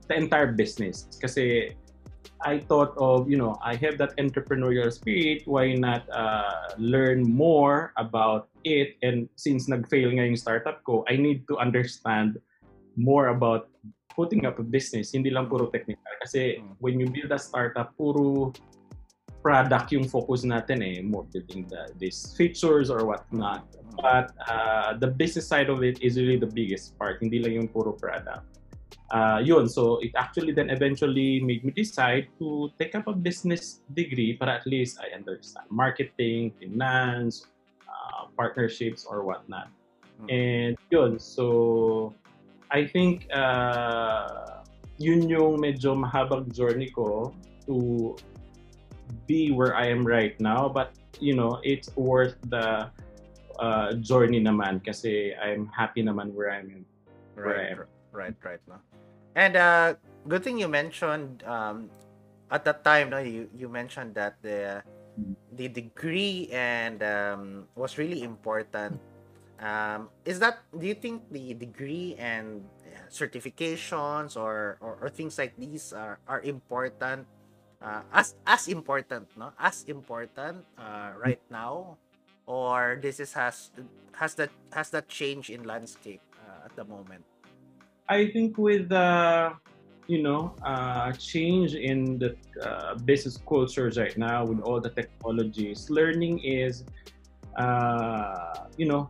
the 0.07 0.15
entire 0.15 0.55
business. 0.55 1.11
Kasi 1.19 1.75
I 2.47 2.63
thought 2.63 2.95
of, 2.95 3.27
you 3.27 3.35
know, 3.35 3.59
I 3.59 3.75
have 3.83 3.99
that 3.99 4.15
entrepreneurial 4.15 4.87
spirit, 4.95 5.43
why 5.43 5.75
not 5.75 6.07
uh, 6.07 6.71
learn 6.79 7.27
more 7.27 7.91
about 7.99 8.47
it? 8.63 8.95
And 9.03 9.27
since 9.35 9.67
nag-fail 9.67 10.15
nga 10.15 10.23
yung 10.23 10.39
startup 10.39 10.87
ko, 10.87 11.03
I 11.11 11.19
need 11.19 11.43
to 11.51 11.59
understand 11.59 12.39
more 12.95 13.35
about 13.35 13.67
putting 14.15 14.47
up 14.47 14.55
a 14.63 14.63
business, 14.63 15.11
hindi 15.11 15.27
lang 15.27 15.51
puro 15.51 15.67
technical. 15.67 16.15
Kasi 16.23 16.63
Mm. 16.63 16.79
when 16.79 16.95
you 16.95 17.11
build 17.11 17.35
a 17.35 17.41
startup, 17.41 17.91
puro 17.99 18.55
product 19.45 19.93
yung 19.93 20.09
focus 20.09 20.41
natin 20.41 20.81
eh, 20.81 21.05
more 21.05 21.21
building 21.29 21.69
the, 21.69 21.93
these 22.01 22.33
features 22.33 22.89
or 22.89 23.05
whatnot. 23.05 23.61
But 23.93 24.33
uh, 24.49 24.97
the 24.97 25.05
business 25.05 25.45
side 25.45 25.69
of 25.69 25.85
it 25.85 26.01
is 26.01 26.17
really 26.17 26.41
the 26.41 26.49
biggest 26.49 26.97
part, 26.97 27.21
hindi 27.21 27.37
lang 27.37 27.53
yung 27.53 27.69
puro 27.69 27.93
product. 27.93 28.41
Uh, 29.13 29.37
yun, 29.37 29.69
so 29.69 30.01
it 30.01 30.09
actually 30.17 30.49
then 30.49 30.73
eventually 30.73 31.37
made 31.45 31.61
me 31.61 31.69
decide 31.69 32.25
to 32.41 32.73
take 32.81 32.97
up 32.97 33.05
a 33.05 33.13
business 33.13 33.85
degree 33.93 34.33
para 34.33 34.57
at 34.57 34.65
least 34.65 34.97
I 34.97 35.13
understand 35.13 35.69
marketing, 35.69 36.57
finance, 36.57 37.45
uh, 37.85 38.25
partnerships, 38.33 39.05
or 39.05 39.21
whatnot. 39.21 39.69
Mm. 40.25 40.27
And 40.33 40.73
yun, 40.89 41.21
so 41.21 42.17
I 42.73 42.89
think 42.89 43.29
uh, 43.29 44.65
yun 44.97 45.29
yung 45.29 45.61
medyo 45.61 45.93
mahabang 45.93 46.49
journey 46.49 46.89
ko 46.89 47.29
to 47.69 48.17
be 49.27 49.51
where 49.51 49.75
I 49.75 49.87
am 49.87 50.05
right 50.05 50.39
now. 50.39 50.69
But 50.69 50.93
you 51.19 51.35
know, 51.35 51.59
it's 51.63 51.89
worth 51.95 52.35
the 52.49 52.89
uh, 53.59 53.93
journey 53.99 54.41
naman 54.41 54.83
kasi 54.83 55.33
I'm 55.35 55.67
happy 55.71 56.03
naman 56.03 56.33
where 56.33 56.51
I'm 56.51 56.69
in. 56.69 56.85
Where 57.35 57.51
I 57.51 57.51
Right, 57.51 57.71
am. 57.71 57.77
right, 58.11 58.37
right. 58.43 58.63
No? 58.67 58.79
And 59.35 59.55
uh, 59.55 59.95
good 60.27 60.43
thing 60.43 60.57
you 60.57 60.67
mentioned 60.67 61.43
um, 61.43 61.91
at 62.49 62.63
that 62.65 62.83
time. 62.83 63.11
No, 63.11 63.19
you 63.19 63.49
you 63.55 63.67
mentioned 63.67 64.15
that 64.15 64.39
the 64.41 64.83
Mm. 65.15 65.35
the 65.55 65.67
degree 65.71 66.51
and 66.51 66.99
um, 66.99 67.71
was 67.75 67.95
really 67.95 68.19
important. 68.23 68.99
Um, 69.63 70.11
is 70.27 70.43
that 70.43 70.59
do 70.75 70.83
you 70.83 70.95
think 70.99 71.23
the 71.31 71.55
degree 71.55 72.19
and 72.19 72.67
uh, 72.83 73.07
certifications 73.07 74.35
or, 74.35 74.75
or 74.83 74.99
or 74.99 75.07
things 75.07 75.39
like 75.39 75.55
these 75.55 75.95
are 75.95 76.19
are 76.27 76.43
important 76.43 77.23
uh, 77.85 78.01
as 78.11 78.33
as 78.47 78.67
important 78.67 79.29
no? 79.37 79.53
As 79.59 79.85
important 79.87 80.65
uh, 80.77 81.13
right 81.21 81.41
now 81.53 81.97
or 82.49 82.97
this 83.01 83.19
is 83.19 83.33
has 83.33 83.69
has 84.17 84.33
that 84.35 84.49
has 84.73 84.89
that 84.89 85.07
change 85.07 85.49
in 85.49 85.63
landscape 85.63 86.21
uh, 86.41 86.65
at 86.65 86.75
the 86.75 86.83
moment? 86.83 87.23
I 88.09 88.27
think 88.33 88.57
with 88.57 88.89
the 88.89 89.53
you 90.07 90.21
know 90.21 90.53
uh, 90.63 91.11
change 91.13 91.75
in 91.75 92.17
the 92.17 92.35
uh, 92.61 92.95
business 93.05 93.37
cultures 93.47 93.97
right 93.97 94.17
now 94.17 94.45
with 94.45 94.61
all 94.61 94.81
the 94.81 94.89
technologies, 94.89 95.89
learning 95.89 96.39
is 96.39 96.83
uh, 97.57 98.65
you 98.77 98.85
know 98.85 99.07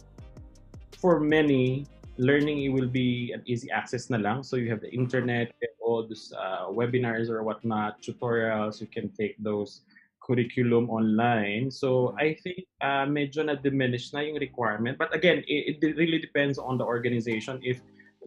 for 0.99 1.19
many 1.19 1.85
learning 2.17 2.63
it 2.63 2.69
will 2.69 2.87
be 2.87 3.31
an 3.33 3.43
easy 3.45 3.69
access 3.71 4.09
na 4.09 4.17
lang. 4.17 4.43
So 4.43 4.55
you 4.55 4.69
have 4.69 4.81
the 4.81 4.91
internet, 4.91 5.51
all 5.81 6.07
these 6.07 6.33
uh, 6.37 6.71
webinars 6.71 7.29
or 7.29 7.43
whatnot, 7.43 8.01
tutorials. 8.01 8.79
You 8.79 8.87
can 8.87 9.09
take 9.09 9.35
those 9.39 9.81
curriculum 10.23 10.89
online. 10.89 11.69
So 11.69 12.15
I 12.17 12.33
think 12.41 12.65
uh, 12.81 13.05
medyo 13.05 13.45
na 13.45 13.55
diminish 13.55 14.13
na 14.13 14.25
yung 14.25 14.39
requirement. 14.39 14.97
But 14.97 15.13
again, 15.13 15.43
it, 15.47 15.77
it 15.83 15.95
really 15.95 16.19
depends 16.19 16.57
on 16.57 16.77
the 16.77 16.85
organization. 16.85 17.59
If 17.61 17.81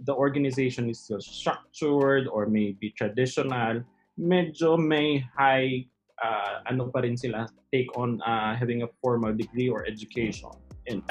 the 0.04 0.14
organization 0.14 0.88
is 0.88 1.00
still 1.00 1.20
structured 1.20 2.28
or 2.28 2.46
maybe 2.46 2.94
traditional, 2.94 3.82
medyo 4.20 4.78
may 4.78 5.24
high 5.34 5.86
uh, 6.22 6.62
ano 6.70 6.90
pa 6.90 7.02
rin 7.02 7.16
sila 7.16 7.48
take 7.74 7.90
on 7.98 8.22
uh, 8.22 8.54
having 8.54 8.82
a 8.82 8.88
formal 9.02 9.34
degree 9.34 9.68
or 9.68 9.86
education. 9.86 10.50
And 10.86 11.02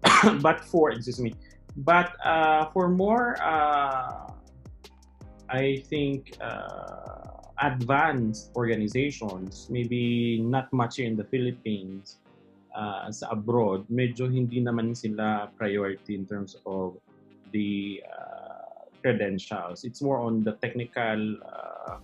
but 0.42 0.64
for 0.64 0.90
excuse 0.90 1.20
me, 1.20 1.36
but 1.76 2.12
uh, 2.24 2.70
for 2.72 2.88
more, 2.88 3.36
uh, 3.42 4.30
I 5.50 5.82
think 5.90 6.34
uh, 6.40 7.30
advanced 7.62 8.50
organizations, 8.56 9.66
maybe 9.70 10.40
not 10.40 10.72
much 10.72 10.98
in 10.98 11.16
the 11.16 11.24
Philippines, 11.24 12.18
uh, 12.74 13.10
sa 13.10 13.34
abroad, 13.34 13.84
medyo 13.90 14.30
hindi 14.30 14.62
naman 14.62 14.94
sila 14.94 15.50
priority 15.58 16.14
in 16.14 16.24
terms 16.26 16.54
of 16.66 16.96
the 17.50 17.98
uh, 18.06 18.86
credentials. 19.02 19.82
It's 19.82 20.00
more 20.02 20.22
on 20.22 20.44
the 20.46 20.54
technical 20.62 21.36
uh, 21.42 21.98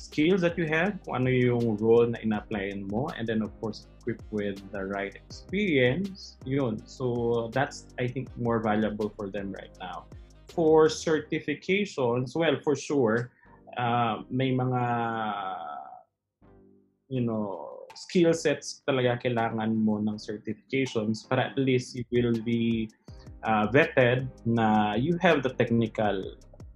skills 0.00 0.40
that 0.40 0.56
you 0.56 0.64
have, 0.64 0.96
ano 1.12 1.28
yung 1.28 1.76
role 1.76 2.08
na 2.08 2.16
ina-applyan 2.24 2.88
mo, 2.88 3.12
and 3.12 3.28
then 3.28 3.44
of 3.44 3.52
course 3.60 3.84
equipped 4.00 4.24
with 4.32 4.56
the 4.72 4.80
right 4.80 5.12
experience, 5.12 6.40
yun. 6.48 6.80
So 6.88 7.52
that's 7.52 7.92
I 8.00 8.08
think 8.08 8.32
more 8.40 8.64
valuable 8.64 9.12
for 9.12 9.28
them 9.28 9.52
right 9.52 9.72
now. 9.76 10.08
For 10.48 10.88
certifications, 10.88 12.32
well, 12.32 12.56
for 12.64 12.74
sure, 12.74 13.30
uh, 13.76 14.24
may 14.32 14.56
mga 14.56 14.82
you 17.12 17.20
know 17.20 17.84
skill 17.94 18.32
sets 18.32 18.80
talaga 18.88 19.20
kailangan 19.20 19.74
mo 19.74 19.98
ng 20.00 20.16
certifications 20.16 21.26
para 21.26 21.52
at 21.52 21.56
least 21.58 21.98
you 21.98 22.06
will 22.08 22.38
be 22.46 22.88
uh, 23.42 23.66
vetted 23.68 24.30
na 24.46 24.94
you 24.94 25.18
have 25.18 25.42
the 25.42 25.50
technical 25.58 26.22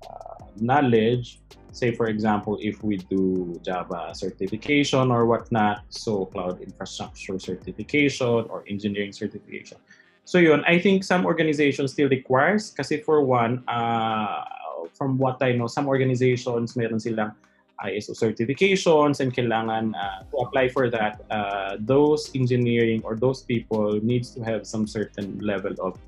uh, 0.05 0.34
knowledge. 0.61 1.41
Say 1.73 1.91
for 1.91 2.07
example 2.07 2.59
if 2.63 2.85
we 2.85 2.99
do 3.11 3.59
java 3.67 4.15
certification 4.15 5.11
or 5.11 5.27
whatnot 5.27 5.83
so 5.91 6.27
cloud 6.27 6.63
infrastructure 6.63 7.39
certification 7.39 8.47
or 8.47 8.65
engineering 8.69 9.13
certification. 9.13 9.79
So 10.25 10.39
yun 10.39 10.63
i 10.71 10.79
think 10.79 11.03
some 11.05 11.27
organizations 11.27 11.93
still 11.93 12.09
requires 12.09 12.71
kasi 12.71 13.03
for 13.03 13.27
one 13.27 13.67
uh, 13.67 14.47
from 14.95 15.19
what 15.19 15.43
i 15.43 15.51
know 15.53 15.67
some 15.67 15.91
organizations 15.91 16.79
meron 16.79 17.03
silang 17.03 17.35
ISO 17.83 18.15
certifications 18.15 19.21
and 19.21 19.35
kailangan 19.35 19.93
uh, 19.99 20.23
to 20.31 20.37
apply 20.47 20.69
for 20.69 20.89
that 20.89 21.21
uh, 21.31 21.77
those 21.81 22.31
engineering 22.35 23.03
or 23.05 23.17
those 23.17 23.43
people 23.43 23.99
needs 24.01 24.31
to 24.31 24.41
have 24.41 24.67
some 24.67 24.87
certain 24.87 25.39
level 25.43 25.75
of 25.83 25.99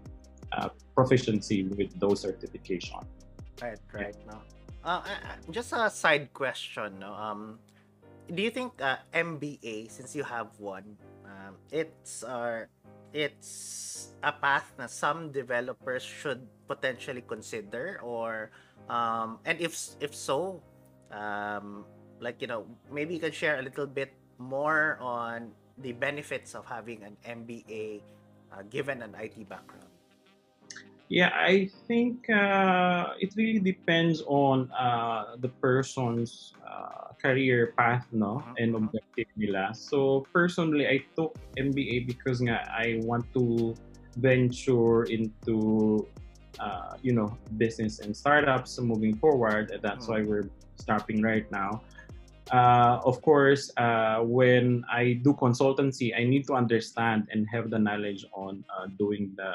uh, 0.52 0.68
proficiency 0.94 1.66
with 1.76 1.90
those 1.98 2.22
certification 2.22 3.02
Right, 3.62 3.80
right. 3.92 4.16
No. 4.26 4.38
Uh, 4.84 5.02
just 5.50 5.72
a 5.72 5.90
side 5.90 6.32
question. 6.32 7.00
No. 7.00 7.12
Um, 7.12 7.58
do 8.28 8.42
you 8.42 8.50
think 8.50 8.80
uh, 8.80 8.96
MBA, 9.14 9.90
since 9.90 10.14
you 10.14 10.22
have 10.22 10.48
one, 10.58 10.96
um, 11.24 11.56
it's 11.70 12.22
uh, 12.22 12.66
it's 13.12 14.12
a 14.22 14.32
path 14.32 14.72
na 14.78 14.86
some 14.86 15.32
developers 15.32 16.02
should 16.02 16.46
potentially 16.68 17.22
consider, 17.22 18.00
or 18.02 18.50
um, 18.88 19.38
and 19.44 19.60
if 19.60 19.74
if 20.00 20.14
so, 20.14 20.62
um, 21.10 21.84
like 22.20 22.40
you 22.40 22.46
know, 22.46 22.66
maybe 22.90 23.14
you 23.14 23.20
can 23.20 23.32
share 23.32 23.58
a 23.58 23.62
little 23.62 23.86
bit 23.86 24.12
more 24.38 24.98
on 25.00 25.50
the 25.78 25.92
benefits 25.92 26.54
of 26.54 26.66
having 26.66 27.02
an 27.04 27.16
MBA 27.24 28.02
uh, 28.52 28.62
given 28.68 29.02
an 29.02 29.14
IT 29.18 29.48
background. 29.48 29.85
Yeah, 31.08 31.30
I 31.34 31.70
think 31.86 32.28
uh, 32.28 33.14
it 33.22 33.30
really 33.36 33.60
depends 33.62 34.22
on 34.26 34.70
uh, 34.74 35.38
the 35.38 35.50
person's 35.62 36.52
uh, 36.66 37.14
career 37.22 37.74
path, 37.78 38.06
no, 38.10 38.42
Mhm, 38.42 38.54
and 38.58 38.70
objective 38.74 39.30
nila. 39.38 39.70
So 39.74 40.26
personally, 40.34 40.86
I 40.90 41.06
took 41.14 41.38
MBA 41.54 42.10
because 42.10 42.42
nga 42.42 42.58
I 42.74 42.98
want 43.06 43.22
to 43.38 43.74
venture 44.18 45.06
into, 45.06 46.02
uh, 46.58 46.98
you 47.06 47.14
know, 47.14 47.38
business 47.56 48.00
and 48.02 48.10
startups 48.10 48.74
moving 48.82 49.14
forward, 49.22 49.70
and 49.70 49.78
that's 49.82 50.06
Mm. 50.06 50.10
why 50.10 50.20
we're 50.26 50.50
stopping 50.74 51.22
right 51.22 51.46
now. 51.54 51.86
Uh, 52.52 53.02
of 53.02 53.20
course, 53.22 53.72
uh, 53.76 54.22
when 54.22 54.84
I 54.90 55.18
do 55.18 55.34
consultancy, 55.34 56.14
I 56.14 56.22
need 56.22 56.46
to 56.46 56.54
understand 56.54 57.26
and 57.30 57.46
have 57.50 57.70
the 57.70 57.78
knowledge 57.78 58.24
on 58.32 58.64
uh, 58.70 58.86
doing 58.98 59.34
the 59.36 59.54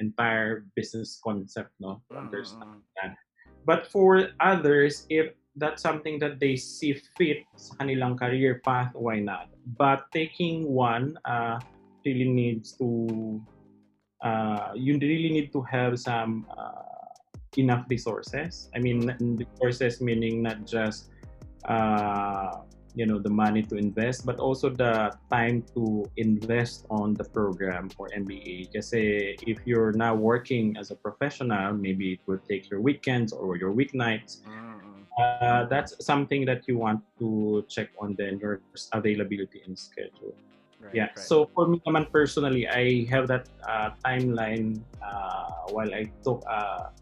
entire 0.00 0.64
business 0.74 1.20
concept, 1.22 1.70
no, 1.78 2.00
to 2.10 2.16
understand. 2.16 2.80
Mm, 2.80 3.12
mm, 3.12 3.16
But 3.64 3.86
for 3.86 4.32
others, 4.40 5.06
if 5.10 5.36
that's 5.56 5.82
something 5.82 6.18
that 6.24 6.40
they 6.40 6.56
see 6.56 6.96
fit 7.16 7.44
sa 7.56 7.76
kanilang 7.76 8.16
career 8.16 8.64
path, 8.64 8.96
why 8.96 9.20
not? 9.20 9.52
But 9.76 10.08
taking 10.10 10.64
one 10.72 11.20
uh, 11.28 11.60
really 12.04 12.32
needs 12.32 12.72
to, 12.80 13.40
uh, 14.24 14.72
you 14.72 14.96
really 14.96 15.30
need 15.30 15.52
to 15.52 15.60
have 15.68 16.00
some 16.00 16.48
uh, 16.48 17.12
enough 17.60 17.84
resources. 17.92 18.72
I 18.74 18.80
mean, 18.80 19.12
resources 19.20 20.00
meaning 20.00 20.40
not 20.40 20.64
just, 20.64 21.11
uh, 21.68 22.62
you 22.94 23.06
know, 23.06 23.18
the 23.18 23.30
money 23.30 23.62
to 23.62 23.76
invest, 23.76 24.26
but 24.26 24.38
also 24.38 24.68
the 24.68 25.12
time 25.30 25.64
to 25.74 26.04
invest 26.16 26.84
on 26.90 27.14
the 27.14 27.24
program 27.24 27.88
for 27.88 28.08
MBA. 28.14 28.72
Kasi 28.72 29.36
if 29.46 29.64
you're 29.64 29.92
now 29.92 30.14
working 30.14 30.76
as 30.76 30.90
a 30.90 30.96
professional, 30.96 31.72
maybe 31.72 32.14
it 32.14 32.20
will 32.26 32.40
take 32.48 32.68
your 32.70 32.80
weekends 32.80 33.32
or 33.32 33.56
your 33.56 33.72
weeknights. 33.72 34.44
Uh, 35.18 35.64
that's 35.68 35.92
something 36.04 36.44
that 36.44 36.64
you 36.66 36.78
want 36.78 37.00
to 37.18 37.64
check 37.68 37.88
on 38.00 38.14
then 38.16 38.38
your 38.40 38.60
availability 38.92 39.60
and 39.64 39.78
schedule. 39.78 40.32
Right, 40.80 40.94
Yeah. 40.94 41.08
right. 41.12 41.18
So 41.18 41.48
for 41.54 41.68
me 41.68 41.80
naman 41.84 42.08
personally, 42.12 42.68
I 42.68 43.04
have 43.12 43.28
that 43.28 43.48
uh, 43.68 43.92
timeline 44.04 44.80
uh, 45.04 45.72
while 45.72 45.92
I 45.92 46.08
took 46.24 46.40
uh, 46.48 46.92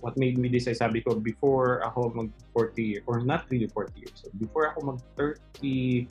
what 0.00 0.16
made 0.16 0.38
me 0.38 0.48
decide, 0.48 0.76
sabi 0.76 1.00
ko, 1.00 1.14
before 1.14 1.82
ako 1.86 2.10
mag 2.14 2.30
40 2.54 3.02
or 3.06 3.20
not 3.20 3.46
really 3.50 3.68
40 3.68 3.92
years 3.98 4.22
old, 4.24 4.38
before 4.38 4.70
ako 4.72 4.94
mag 4.94 4.98
36 5.16 6.08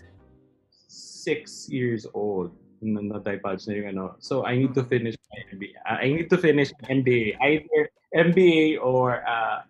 years 1.69 2.05
old, 2.13 2.51
na 2.81 3.01
na-divulge 3.01 3.65
na 3.67 3.73
yung 3.73 3.89
ano. 3.97 4.15
So 4.21 4.45
I 4.45 4.57
need 4.57 4.77
to 4.77 4.83
finish 4.85 5.17
my 5.33 5.39
MBA. 5.53 5.73
Uh, 5.81 5.97
I 5.97 6.07
need 6.13 6.29
to 6.29 6.37
finish 6.37 6.69
my 6.81 7.01
MBA. 7.01 7.37
Either 7.41 7.89
MBA 8.13 8.77
or 8.81 9.25
uh, 9.25 9.65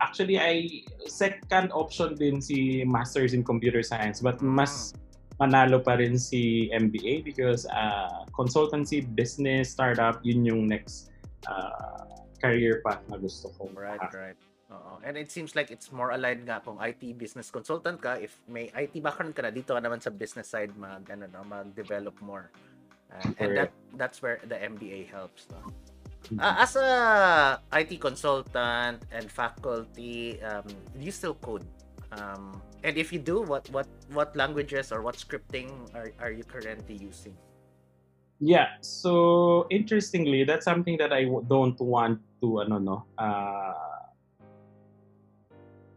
actually 0.00 0.38
I 0.38 0.84
second 1.06 1.72
option 1.72 2.14
din 2.14 2.40
si 2.40 2.84
Masters 2.86 3.34
in 3.34 3.42
Computer 3.42 3.82
Science 3.82 4.20
but 4.22 4.40
mas 4.40 4.94
manalo 5.42 5.82
pa 5.82 5.98
rin 5.98 6.14
si 6.14 6.70
MBA 6.70 7.26
because 7.26 7.66
uh, 7.74 8.22
consultancy, 8.30 9.02
business, 9.02 9.70
startup, 9.74 10.22
yun 10.22 10.46
yung 10.46 10.70
next 10.70 11.10
uh, 11.50 12.23
career 12.44 12.84
path 12.84 13.02
na 13.08 13.16
gusto 13.16 13.48
ko. 13.56 13.70
Right, 13.72 14.00
right. 14.12 14.38
Oo. 14.72 14.92
And 15.04 15.16
it 15.16 15.28
seems 15.30 15.52
like 15.54 15.70
it's 15.70 15.92
more 15.92 16.10
aligned 16.16 16.48
nga 16.48 16.60
kung 16.64 16.80
IT 16.80 17.16
business 17.20 17.52
consultant 17.52 18.00
ka, 18.00 18.16
if 18.16 18.40
may 18.48 18.72
IT 18.72 18.96
background 19.04 19.36
ka 19.36 19.44
na, 19.44 19.52
dito 19.52 19.76
ka 19.76 19.80
naman 19.80 20.00
sa 20.00 20.08
business 20.08 20.48
side 20.48 20.72
mag, 20.74 21.04
ano, 21.12 21.28
no, 21.28 21.44
mag-develop 21.44 22.16
more. 22.24 22.48
Uh, 23.12 23.30
and 23.38 23.50
that 23.54 23.72
that's 23.94 24.18
where 24.24 24.40
the 24.48 24.56
MBA 24.56 25.06
helps. 25.12 25.46
No? 25.52 25.60
Mhm. 26.32 26.40
Uh, 26.40 26.56
as 26.56 26.72
a 26.74 26.88
IT 27.76 28.00
consultant 28.00 29.04
and 29.12 29.28
faculty, 29.28 30.40
um, 30.40 30.64
do 30.96 31.02
you 31.04 31.12
still 31.12 31.36
code? 31.36 31.68
Um, 32.16 32.56
and 32.80 32.96
if 32.96 33.12
you 33.12 33.20
do, 33.20 33.44
what 33.44 33.68
what 33.68 33.86
what 34.16 34.32
languages 34.32 34.88
or 34.88 35.04
what 35.04 35.20
scripting 35.20 35.68
are, 35.92 36.08
are 36.24 36.32
you 36.32 36.44
currently 36.44 36.96
using? 36.96 37.36
Yeah, 38.40 38.76
so 38.80 39.66
interestingly, 39.70 40.44
that's 40.44 40.64
something 40.64 40.98
that 40.98 41.12
I 41.12 41.24
don't 41.48 41.78
want 41.80 42.20
to 42.44 42.60
ano 42.60 42.76
no, 42.76 42.96
uh, 43.16 44.04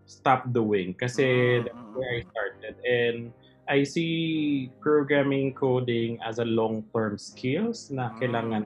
stop 0.08 0.48
doing 0.56 0.96
kasi 0.96 1.60
Mm, 1.60 1.68
that's 1.68 1.76
mm, 1.76 1.92
where 1.92 2.14
I 2.16 2.22
mm. 2.24 2.30
started. 2.32 2.76
And 2.88 3.20
I 3.68 3.84
see 3.84 4.72
programming 4.80 5.52
coding 5.52 6.24
as 6.24 6.40
a 6.40 6.48
long-term 6.48 7.20
skills 7.20 7.92
na 7.92 8.16
kailangan 8.16 8.64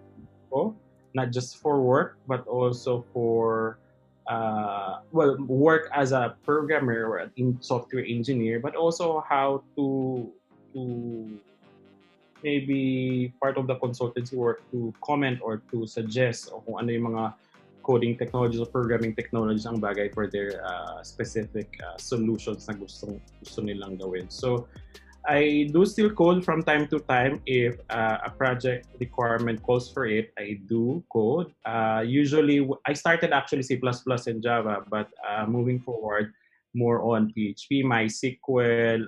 ko. 0.53 0.77
Not 1.17 1.33
just 1.33 1.57
for 1.57 1.81
work 1.81 2.21
but 2.29 2.45
also 2.45 3.03
for 3.11 3.81
uh, 4.29 5.01
well 5.11 5.35
work 5.43 5.89
as 5.91 6.13
a 6.13 6.37
programmer 6.45 7.03
or 7.09 7.27
in 7.35 7.57
software 7.59 8.05
engineer 8.05 8.61
but 8.61 8.77
also 8.77 9.19
how 9.27 9.65
to 9.75 10.29
to 10.71 10.79
maybe 12.43 13.33
part 13.43 13.57
of 13.57 13.67
the 13.67 13.75
consultancy 13.75 14.33
work 14.33 14.63
to 14.71 14.93
comment 15.03 15.43
or 15.43 15.61
to 15.67 15.85
suggest 15.85 16.49
o 16.49 16.63
kung 16.63 16.79
ano 16.79 16.89
yung 16.95 17.07
mga 17.13 17.23
coding 17.83 18.17
technologies 18.17 18.61
or 18.61 18.69
programming 18.69 19.13
technologies 19.13 19.65
ang 19.65 19.81
bagay 19.81 20.13
for 20.13 20.27
their 20.27 20.61
uh, 20.63 21.03
specific 21.03 21.73
uh, 21.81 21.97
solutions 21.97 22.69
na 22.69 22.73
gusto, 22.73 23.19
gusto 23.41 23.59
nilang 23.61 23.97
gawin. 23.99 24.29
So, 24.29 24.67
I 25.21 25.69
do 25.69 25.85
still 25.85 26.09
code 26.09 26.41
from 26.41 26.63
time 26.65 26.89
to 26.89 26.97
time 27.05 27.45
if 27.45 27.77
uh, 27.93 28.25
a 28.25 28.31
project 28.33 28.89
requirement 28.97 29.61
calls 29.61 29.85
for 29.85 30.09
it. 30.09 30.33
I 30.33 30.57
do 30.65 31.03
code. 31.13 31.53
Uh, 31.61 32.01
usually, 32.01 32.65
I 32.89 32.93
started 32.93 33.29
actually 33.29 33.61
C++ 33.61 33.77
and 33.77 34.41
Java, 34.41 34.81
but 34.89 35.13
uh, 35.21 35.45
moving 35.45 35.79
forward, 35.79 36.33
more 36.73 37.05
on 37.05 37.33
PHP, 37.37 37.85
MySQL, 37.85 39.05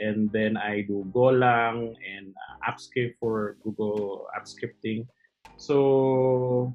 and 0.00 0.30
then 0.32 0.56
I 0.56 0.82
do 0.82 1.04
Golang 1.12 1.94
and 2.00 2.34
AppScript 2.66 3.18
for 3.20 3.56
Google 3.62 4.26
App 4.34 4.46
Scripting. 4.46 5.06
So, 5.56 6.72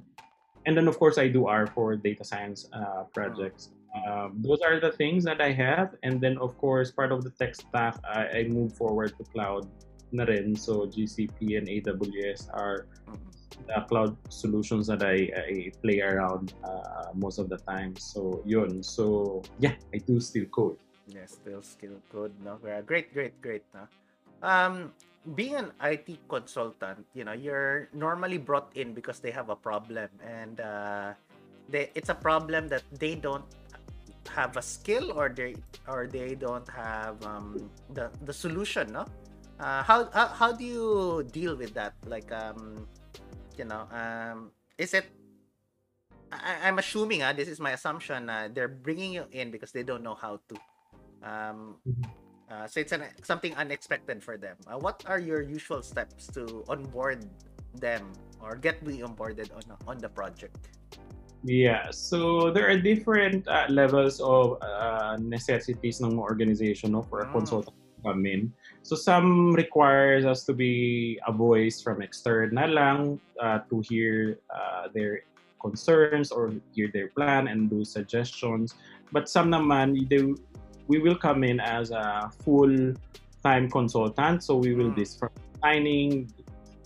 and 0.65 0.77
then 0.77 0.88
of 0.88 0.98
course 1.00 1.17
I 1.17 1.27
do 1.27 1.48
R 1.48 1.67
for 1.67 1.96
data 1.96 2.24
science 2.24 2.67
uh, 2.74 3.03
projects. 3.13 3.72
Um, 3.93 4.41
those 4.41 4.62
are 4.62 4.79
the 4.79 4.91
things 4.91 5.24
that 5.25 5.39
I 5.41 5.51
have, 5.53 5.96
and 6.01 6.20
then 6.20 6.38
of 6.39 6.58
course 6.58 6.89
part 6.91 7.12
of 7.12 7.24
the 7.24 7.29
tech 7.29 7.55
stack 7.55 7.98
I, 8.03 8.41
I 8.41 8.43
move 8.50 8.74
forward 8.74 9.13
to 9.17 9.24
cloud 9.29 9.70
na 10.12 10.24
rin. 10.25 10.55
So 10.55 10.86
GCP 10.89 11.58
and 11.58 11.67
AWS 11.67 12.50
are 12.53 12.88
Mhm. 13.10 13.29
the 13.67 13.82
cloud 13.86 14.17
solutions 14.29 14.88
that 14.88 15.03
I, 15.03 15.29
I 15.29 15.72
play 15.84 16.01
around 16.01 16.53
uh, 16.63 17.13
most 17.13 17.38
of 17.38 17.50
the 17.50 17.58
time. 17.70 17.93
So 17.98 18.41
yun. 18.46 18.82
So 18.82 19.41
yeah, 19.60 19.75
I 19.93 19.98
do 19.98 20.20
still 20.20 20.46
code. 20.50 20.77
Yes, 21.05 21.36
still 21.38 21.62
skill 21.62 22.00
code. 22.10 22.32
No, 22.43 22.58
great, 22.58 23.13
great, 23.13 23.36
great. 23.41 23.63
No? 23.75 23.84
Um, 24.41 24.93
being 25.36 25.56
an 25.56 25.72
IT 25.82 26.27
consultant, 26.27 27.06
you 27.13 27.24
know, 27.24 27.32
you're 27.32 27.88
normally 27.94 28.38
brought 28.38 28.75
in 28.75 28.94
because 28.94 29.20
they 29.20 29.32
have 29.32 29.50
a 29.50 29.56
problem, 29.56 30.10
and 30.20 30.60
uh, 30.60 31.13
they 31.70 31.89
it's 31.96 32.10
a 32.10 32.15
problem 32.15 32.68
that 32.68 32.84
they 33.00 33.15
don't 33.15 33.46
have 34.32 34.58
a 34.58 34.62
skill 34.62 35.12
or 35.15 35.30
they 35.30 35.56
or 35.88 36.08
they 36.08 36.36
don't 36.36 36.68
have 36.68 37.24
um, 37.24 37.72
the 37.96 38.12
the 38.27 38.34
solution. 38.34 38.92
No, 38.92 39.08
uh, 39.60 39.84
how, 39.84 40.12
how 40.12 40.27
how 40.27 40.51
do 40.51 40.63
you 40.63 41.24
deal 41.32 41.56
with 41.56 41.74
that? 41.74 41.96
Like 42.06 42.32
um, 42.32 42.88
you 43.58 43.65
know, 43.65 43.88
um, 43.92 44.51
is 44.77 44.94
it 44.94 45.08
I, 46.34 46.68
I'm 46.68 46.80
assuming, 46.80 47.21
ah, 47.21 47.32
this 47.34 47.47
is 47.47 47.60
my 47.60 47.71
assumption, 47.71 48.30
uh, 48.30 48.50
they're 48.52 48.67
bringing 48.67 49.13
you 49.13 49.26
in 49.32 49.52
because 49.52 49.71
they 49.71 49.84
don't 49.84 50.04
know 50.04 50.15
how 50.15 50.41
to. 50.50 50.56
Um, 51.21 51.78
Mhm. 51.86 52.22
Uh, 52.51 52.67
so 52.67 52.79
it's 52.79 52.91
an, 52.91 53.03
something 53.23 53.56
unexpected 53.56 54.23
for 54.23 54.38
them. 54.38 54.56
Uh, 54.67 54.77
what 54.77 55.03
are 55.08 55.19
your 55.19 55.41
usual 55.41 55.82
steps 55.82 56.27
to 56.27 56.63
onboard 56.67 57.25
them 57.79 58.12
or 58.41 58.56
get 58.56 58.82
me 58.86 58.99
onboarded 58.99 59.49
on 59.56 59.63
on 59.88 59.97
the 59.97 60.10
project? 60.10 60.69
Yeah, 61.43 61.91
so 61.91 62.51
there 62.56 62.71
are 62.71 62.79
different 62.79 63.43
uh, 63.51 63.67
levels 63.67 64.23
of 64.23 64.63
uh, 64.63 65.19
necessities 65.19 65.99
ng 65.99 66.15
organization 66.15 66.95
no, 66.95 67.03
for 67.03 67.19
a 67.19 67.27
Mm. 67.27 67.43
consultant 67.43 67.75
to 67.75 67.99
come 67.99 68.23
in. 68.23 68.47
So 68.84 68.95
some 68.95 69.51
requires 69.51 70.23
us 70.23 70.47
to 70.47 70.56
be 70.56 71.19
a 71.27 71.36
voice 71.36 71.84
from 71.84 71.99
external 71.99 72.71
lang 72.71 73.19
uh, 73.43 73.60
to 73.67 73.84
hear 73.84 74.39
uh, 74.56 74.88
their 74.95 75.27
concerns 75.60 76.32
or 76.32 76.56
hear 76.71 76.88
their 76.91 77.12
plan 77.12 77.51
and 77.51 77.67
do 77.67 77.84
suggestions. 77.84 78.75
But 79.12 79.27
some 79.27 79.51
naman, 79.51 80.08
they, 80.08 80.23
we 80.88 81.00
will 81.00 81.15
come 81.15 81.43
in 81.43 81.60
as 81.60 81.91
a 81.91 82.32
full-time 82.43 83.69
consultant. 83.69 84.43
So 84.43 84.58
we 84.58 84.74
will 84.74 84.91
Mm. 84.91 84.96
this 84.96 85.17
from 85.17 85.30
designing, 85.56 86.32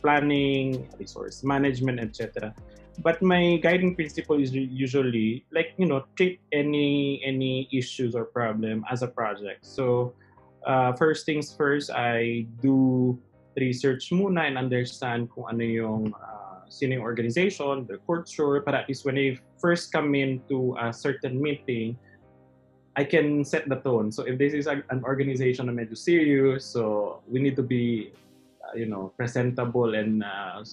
planning, 0.02 0.88
resource 1.00 1.44
management, 1.44 2.00
etc 2.00 2.54
but 3.00 3.22
my 3.22 3.58
guiding 3.58 3.96
principle 3.96 4.42
is 4.42 4.54
usually 4.54 5.46
like 5.54 5.74
you 5.78 5.86
know 5.86 6.04
treat 6.16 6.42
any 6.52 7.22
any 7.24 7.70
issues 7.72 8.16
or 8.16 8.26
problem 8.26 8.84
as 8.90 9.02
a 9.02 9.08
project 9.08 9.66
so 9.66 10.14
uh, 10.66 10.92
first 10.94 11.26
things 11.26 11.54
first 11.54 11.92
i 11.92 12.46
do 12.62 13.18
research 13.58 14.10
muna 14.10 14.46
and 14.46 14.58
understand 14.58 15.30
kung 15.30 15.46
ano 15.50 15.64
yung 15.64 16.14
uh, 16.14 16.62
sino 16.70 16.98
yung 16.98 17.06
organization 17.06 17.86
the 17.86 17.98
culture 18.06 18.62
para 18.62 18.82
at 18.82 18.86
least 18.90 19.06
when 19.06 19.18
i 19.18 19.38
first 19.62 19.94
come 19.94 20.14
into 20.18 20.74
a 20.82 20.94
certain 20.94 21.38
meeting 21.38 21.98
I 22.98 23.06
can 23.06 23.46
set 23.46 23.70
the 23.70 23.78
tone. 23.78 24.12
So 24.12 24.26
if 24.26 24.42
this 24.42 24.54
is 24.58 24.66
a, 24.66 24.82
an 24.90 25.06
organization 25.06 25.70
na 25.70 25.72
medyo 25.72 25.94
serious, 25.94 26.66
so 26.66 27.22
we 27.30 27.38
need 27.38 27.56
to 27.56 27.62
be, 27.62 28.12
uh, 28.66 28.74
you 28.74 28.90
know, 28.90 29.14
presentable 29.14 29.94
and 29.94 30.26
uh, 30.26 30.66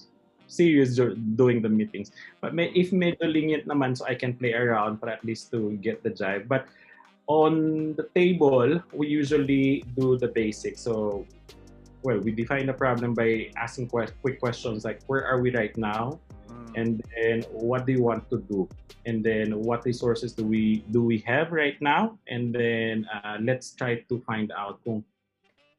serious 0.47 0.97
doing 1.37 1.61
the 1.61 1.69
meetings. 1.69 2.09
But 2.41 2.57
may, 2.57 2.73
if 2.73 2.89
medyo 2.89 3.29
lenient 3.29 3.69
naman, 3.69 3.93
so 3.95 4.09
I 4.09 4.17
can 4.17 4.33
play 4.33 4.57
around 4.57 4.97
for 4.97 5.09
at 5.09 5.21
least 5.21 5.53
to 5.53 5.77
get 5.85 6.01
the 6.01 6.09
jive. 6.09 6.49
But 6.49 6.65
on 7.29 7.93
the 7.93 8.09
table, 8.17 8.81
we 8.91 9.05
usually 9.05 9.85
do 9.93 10.17
the 10.17 10.27
basics. 10.27 10.81
So, 10.81 11.25
well, 12.01 12.17
we 12.17 12.33
define 12.33 12.65
the 12.65 12.73
problem 12.73 13.13
by 13.13 13.53
asking 13.55 13.89
quick 13.89 14.39
questions 14.41 14.83
like, 14.83 15.05
where 15.05 15.25
are 15.25 15.41
we 15.41 15.53
right 15.53 15.77
now? 15.77 16.17
Mm. 16.65 16.81
and 16.81 17.03
then 17.15 17.41
what 17.51 17.85
do 17.85 17.91
you 17.91 18.03
want 18.03 18.29
to 18.29 18.39
do. 18.49 18.69
And 19.05 19.23
then 19.23 19.61
what 19.61 19.85
resources 19.85 20.33
do 20.33 20.45
we 20.45 20.83
do 20.89 21.03
we 21.03 21.19
have 21.29 21.51
right 21.51 21.79
now? 21.81 22.17
And 22.27 22.53
then 22.53 23.05
uh, 23.13 23.37
let's 23.41 23.71
try 23.71 24.01
to 24.09 24.19
find 24.25 24.51
out 24.51 24.81
kung 24.83 25.03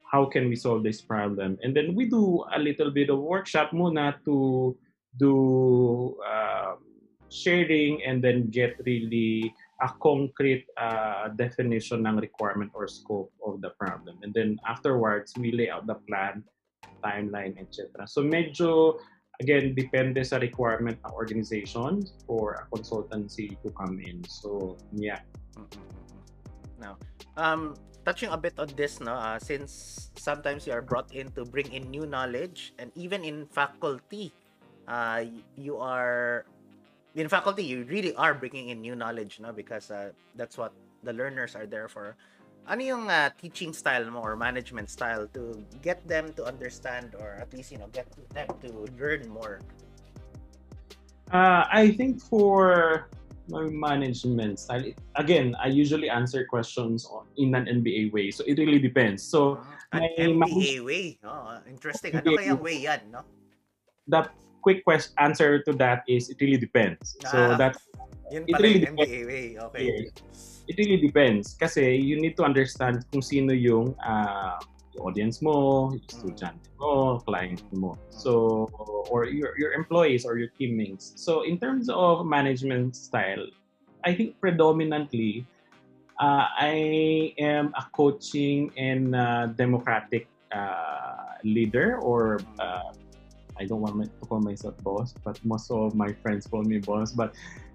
how 0.07 0.27
can 0.27 0.49
we 0.49 0.55
solve 0.55 0.83
this 0.83 1.01
problem. 1.01 1.59
And 1.62 1.75
then 1.75 1.94
we 1.94 2.07
do 2.07 2.44
a 2.55 2.59
little 2.59 2.90
bit 2.90 3.11
of 3.11 3.18
workshop 3.18 3.75
muna 3.75 4.14
to 4.25 4.77
do 5.18 6.14
uh, 6.22 6.79
sharing 7.29 8.05
and 8.07 8.22
then 8.22 8.46
get 8.51 8.79
really 8.87 9.53
a 9.83 9.90
concrete 10.01 10.64
uh, 10.79 11.29
definition 11.35 12.07
ng 12.07 12.22
requirement 12.22 12.70
or 12.72 12.87
scope 12.87 13.35
of 13.44 13.61
the 13.61 13.70
problem. 13.75 14.22
And 14.22 14.33
then 14.33 14.62
afterwards 14.62 15.35
we 15.35 15.51
lay 15.51 15.68
out 15.68 15.87
the 15.87 15.99
plan 16.07 16.46
timeline 17.05 17.55
etc 17.61 18.07
so 18.07 18.22
medyo 18.22 18.99
again, 19.40 19.75
depende 19.75 20.25
sa 20.25 20.37
requirement 20.38 20.96
ng 21.05 21.12
organization 21.12 22.05
for 22.27 22.61
a 22.61 22.64
consultancy 22.72 23.57
to 23.62 23.68
come 23.77 24.01
in. 24.01 24.25
So, 24.25 24.77
yeah. 24.92 25.20
Now, 26.81 26.96
um, 27.37 27.77
touching 28.05 28.31
a 28.31 28.38
bit 28.38 28.59
on 28.59 28.68
this, 28.77 29.01
no, 29.01 29.14
uh, 29.14 29.38
since 29.38 30.11
sometimes 30.16 30.66
you 30.66 30.72
are 30.72 30.83
brought 30.83 31.12
in 31.12 31.33
to 31.33 31.44
bring 31.44 31.72
in 31.72 31.90
new 31.90 32.07
knowledge, 32.07 32.72
and 32.79 32.92
even 32.94 33.25
in 33.25 33.46
faculty, 33.49 34.33
uh, 34.88 35.25
you 35.57 35.77
are 35.77 36.46
in 37.16 37.29
faculty, 37.29 37.64
you 37.64 37.85
really 37.88 38.14
are 38.16 38.35
bringing 38.35 38.68
in 38.68 38.81
new 38.81 38.94
knowledge, 38.94 39.40
no, 39.40 39.53
because 39.53 39.90
uh, 39.90 40.12
that's 40.37 40.59
what 40.59 40.72
the 41.03 41.12
learners 41.12 41.57
are 41.57 41.66
there 41.66 41.88
for. 41.88 42.16
Ano 42.67 42.83
yung 42.83 43.07
uh, 43.07 43.31
teaching 43.39 43.71
style 43.73 44.11
mo 44.11 44.19
or 44.19 44.35
management 44.35 44.91
style 44.91 45.31
to 45.31 45.63
get 45.83 46.03
them 46.11 46.35
to 46.35 46.43
understand 46.43 47.15
or 47.15 47.39
at 47.39 47.55
least 47.55 47.71
you 47.71 47.79
know 47.79 47.87
get 47.95 48.11
them 48.35 48.51
to 48.59 48.91
learn 48.99 49.31
more? 49.31 49.63
Uh, 51.31 51.63
I 51.71 51.95
think 51.95 52.19
for 52.23 53.07
my 53.47 53.71
management 53.71 54.59
style, 54.59 54.83
again, 55.15 55.55
I 55.63 55.71
usually 55.71 56.11
answer 56.11 56.43
questions 56.47 57.07
on- 57.07 57.31
in 57.39 57.55
an 57.55 57.71
MBA 57.71 58.11
way. 58.11 58.31
So, 58.31 58.43
it 58.47 58.59
really 58.59 58.79
depends. 58.83 59.23
So, 59.23 59.63
An 59.95 60.03
may 60.03 60.19
MBA 60.19 60.83
way. 60.83 61.07
Oh, 61.23 61.59
interesting. 61.71 62.15
Ano 62.15 62.35
kayang 62.35 62.59
way 62.59 62.83
yan, 62.83 63.07
no? 63.11 63.23
the 64.07 64.27
quick 64.63 64.83
quest 64.85 65.15
answer 65.19 65.63
to 65.63 65.73
that 65.75 66.03
is 66.07 66.31
it 66.31 66.39
really 66.41 66.59
depends. 66.59 67.15
So, 67.31 67.39
Ah, 67.39 67.57
that 67.59 67.79
Yun 68.31 68.43
It 68.51 68.59
really 68.59 68.83
yung 68.83 68.99
MBA 68.99 69.21
way. 69.27 69.47
Okay. 69.55 70.11
Yes. 70.11 70.56
It 70.69 70.75
really 70.79 70.99
depends 70.99 71.55
kasi 71.55 71.95
you 71.95 72.21
need 72.21 72.37
to 72.37 72.45
understand 72.45 73.07
kung 73.13 73.23
sino 73.23 73.55
yung 73.55 73.95
uh, 74.03 74.59
audience 75.01 75.43
mo, 75.43 75.91
yung 75.93 76.05
estudyante 76.09 76.69
mo, 76.81 77.21
client 77.23 77.63
mo. 77.73 77.97
So, 78.11 78.67
or 79.11 79.27
your, 79.27 79.55
your 79.59 79.73
employees 79.73 80.25
or 80.25 80.39
your 80.39 80.49
teammates. 80.59 81.13
So, 81.17 81.43
in 81.43 81.59
terms 81.59 81.89
of 81.89 82.27
management 82.27 82.97
style, 82.97 83.47
I 84.05 84.15
think 84.15 84.41
predominantly, 84.41 85.47
uh, 86.21 86.49
I 86.57 87.35
am 87.39 87.75
a 87.77 87.85
coaching 87.93 88.73
and 88.77 89.15
uh, 89.15 89.47
democratic 89.55 90.29
uh, 90.53 91.37
leader 91.45 91.99
or 92.01 92.41
uh, 92.59 92.93
I 93.59 93.65
don't 93.65 93.81
want 93.81 94.05
to 94.05 94.27
call 94.27 94.41
myself 94.41 94.77
boss, 94.83 95.15
but 95.25 95.43
most 95.45 95.71
of 95.71 95.95
my 95.95 96.13
friends 96.13 96.47
call 96.47 96.63
me 96.63 96.79
boss. 96.79 97.13
But 97.13 97.35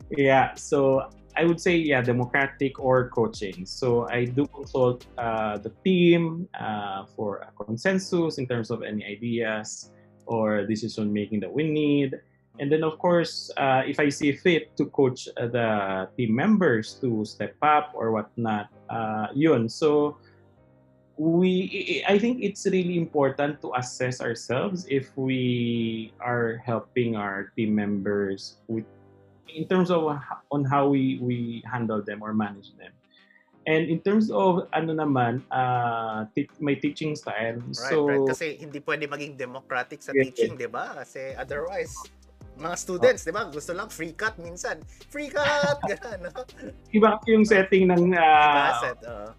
yeah, 0.10 0.54
so 0.56 1.10
I 1.36 1.46
would 1.46 1.60
say 1.60 1.76
yeah, 1.76 2.02
democratic 2.02 2.80
or 2.80 3.10
coaching. 3.10 3.66
So 3.66 4.08
I 4.10 4.26
do 4.26 4.48
consult 4.48 5.06
uh, 5.18 5.58
the 5.58 5.72
team 5.84 6.48
uh, 6.60 7.06
for 7.16 7.48
a 7.48 7.64
consensus 7.64 8.38
in 8.38 8.48
terms 8.48 8.72
of 8.72 8.84
any 8.84 9.06
ideas 9.06 9.92
or 10.26 10.66
decision 10.66 11.12
making 11.12 11.40
that 11.42 11.52
we 11.52 11.70
need. 11.70 12.20
And 12.60 12.72
then 12.72 12.84
of 12.84 13.00
course, 13.00 13.50
uh, 13.58 13.84
if 13.86 14.00
I 14.00 14.10
see 14.10 14.32
fit 14.34 14.76
to 14.78 14.86
coach 14.86 15.26
the 15.36 16.10
team 16.18 16.36
members 16.36 16.96
to 17.02 17.26
step 17.26 17.56
up 17.62 17.92
or 17.96 18.12
whatnot, 18.12 18.68
uh, 18.90 19.28
yun. 19.34 19.70
So 19.70 20.18
we 21.18 22.04
I 22.08 22.18
think 22.18 22.42
it's 22.42 22.66
really 22.66 22.98
important 22.98 23.62
to 23.62 23.72
assess 23.76 24.22
ourselves 24.22 24.88
if 24.90 25.12
we 25.16 26.14
are 26.20 26.62
helping 26.66 27.16
our 27.16 27.52
team 27.56 27.76
members 27.76 28.58
with 28.68 28.86
in 29.56 29.68
terms 29.68 29.92
of 29.92 30.08
on 30.52 30.62
how 30.64 30.88
we 30.88 31.20
we 31.22 31.64
handle 31.68 32.02
them 32.02 32.24
or 32.24 32.34
manage 32.34 32.74
them. 32.78 32.92
And 33.70 33.86
in 33.86 34.02
terms 34.02 34.34
of 34.34 34.66
ano 34.74 34.98
naman, 34.98 35.46
uh, 35.54 36.26
t- 36.34 36.50
my 36.58 36.74
teaching 36.74 37.14
style. 37.14 37.62
Right, 37.62 37.78
so 37.78 37.98
right. 38.10 38.26
Kasi 38.34 38.58
hindi 38.58 38.82
pwede 38.82 39.06
maging 39.06 39.38
democratic 39.38 40.02
sa 40.02 40.16
Yeah, 40.18 40.26
teaching, 40.26 40.58
'di 40.58 40.66
ba? 40.66 40.98
Kasi 40.98 41.38
otherwise 41.38 41.94
mga 42.58 42.76
students, 42.78 43.22
'di 43.22 43.34
ba? 43.34 43.46
Gusto 43.54 43.72
lang 43.78 43.88
free 43.94 44.18
cut 44.18 44.34
minsan. 44.42 44.82
Free 45.14 45.30
cut, 45.30 45.78
ganun, 45.90 46.34
no? 46.34 46.42
iba 46.92 47.22
yung 47.30 47.46
setting 47.46 47.90
ng 47.90 48.18
uh, 48.18 48.70
Asset, 48.74 48.98
oo. 49.06 49.30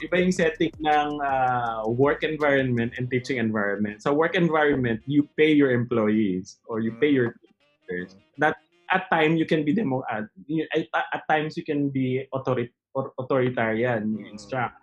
iba 0.00 0.16
yung 0.22 0.32
setting 0.32 0.72
ng 0.80 1.10
uh, 1.20 1.84
work 1.86 2.22
environment 2.24 2.94
and 2.96 3.10
teaching 3.12 3.36
environment. 3.36 4.00
Sa 4.00 4.14
work 4.14 4.32
environment, 4.32 5.04
you 5.04 5.28
pay 5.36 5.52
your 5.52 5.70
employees 5.74 6.62
or 6.64 6.80
you 6.80 6.96
pay 6.96 7.10
your 7.10 7.34
teachers. 7.44 8.16
That 8.38 8.59
at 8.90 9.08
times 9.10 9.38
you 9.38 9.46
can 9.46 9.64
be 9.64 9.72
demo 9.72 10.02
at, 10.10 10.24
times 11.28 11.56
you 11.56 11.64
can 11.64 11.90
be 11.90 12.26
authori- 12.34 12.72
or 12.94 13.12
authoritarian 13.18 14.16
you 14.18 14.26
instruct. 14.30 14.74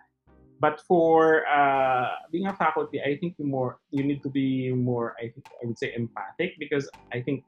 But 0.60 0.80
for 0.88 1.46
uh, 1.46 2.08
being 2.32 2.46
a 2.46 2.56
faculty, 2.56 3.00
I 3.00 3.16
think 3.18 3.36
you 3.38 3.46
more 3.46 3.78
you 3.90 4.02
need 4.02 4.22
to 4.22 4.30
be 4.30 4.72
more 4.72 5.14
I 5.18 5.30
think 5.30 5.44
I 5.62 5.66
would 5.66 5.78
say 5.78 5.94
empathic 5.94 6.58
because 6.58 6.90
I 7.12 7.22
think 7.22 7.44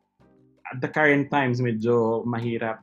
at 0.73 0.81
the 0.81 0.89
current 0.89 1.31
times 1.31 1.61
medyo 1.61 2.25
mahirap 2.25 2.79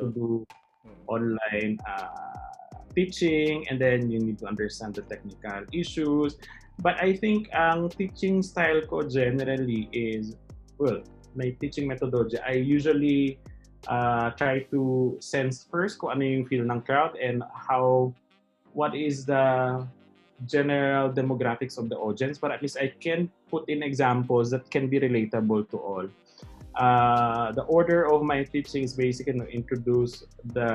to 0.00 0.10
do 0.12 0.46
Mm. 0.86 0.96
online 1.12 1.76
uh, 1.84 2.80
teaching 2.96 3.68
and 3.68 3.80
then 3.80 4.10
you 4.10 4.18
need 4.18 4.38
to 4.38 4.46
understand 4.46 4.94
the 4.96 5.04
technical 5.12 5.60
issues 5.72 6.36
but 6.80 6.96
i 7.04 7.12
think 7.12 7.44
ang 7.52 7.92
teaching 8.00 8.40
style 8.40 8.80
ko 8.88 9.04
generally 9.04 9.92
is 9.92 10.32
well 10.80 11.04
my 11.34 11.50
teaching 11.60 11.86
methodology 11.86 12.38
i 12.46 12.52
usually 12.52 13.38
uh, 13.88 14.30
try 14.36 14.60
to 14.68 15.16
sense 15.20 15.66
first 15.70 15.98
kung 15.98 16.12
ano 16.12 16.22
yung 16.24 16.44
feel 16.44 16.64
ng 16.64 16.80
crowd 16.84 17.16
and 17.16 17.42
how 17.54 18.12
what 18.72 18.94
is 18.94 19.24
the 19.24 19.80
general 20.48 21.12
demographics 21.12 21.76
of 21.76 21.88
the 21.88 21.96
audience 21.96 22.36
but 22.36 22.52
at 22.52 22.60
least 22.60 22.76
i 22.80 22.88
can 23.00 23.28
put 23.50 23.68
in 23.68 23.82
examples 23.82 24.50
that 24.50 24.70
can 24.70 24.86
be 24.86 25.02
relatable 25.02 25.68
to 25.68 25.76
all. 25.76 26.06
Uh, 26.78 27.50
the 27.52 27.66
order 27.66 28.06
of 28.06 28.22
my 28.22 28.44
teaching 28.44 28.84
is 28.84 28.94
basically 28.94 29.34
to 29.34 29.46
introduce 29.50 30.22
the 30.54 30.70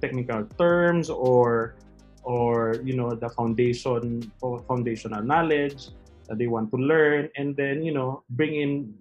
technical 0.00 0.46
terms 0.56 1.10
or 1.10 1.74
or 2.22 2.78
you 2.86 2.94
know 2.94 3.10
the 3.10 3.28
foundation 3.34 4.22
or 4.40 4.62
foundational 4.70 5.22
knowledge 5.22 5.90
that 6.30 6.38
they 6.38 6.46
want 6.46 6.70
to 6.70 6.78
learn 6.78 7.28
and 7.36 7.54
then 7.58 7.82
you 7.82 7.92
know 7.92 8.22
bring 8.30 8.54
in 8.54 8.94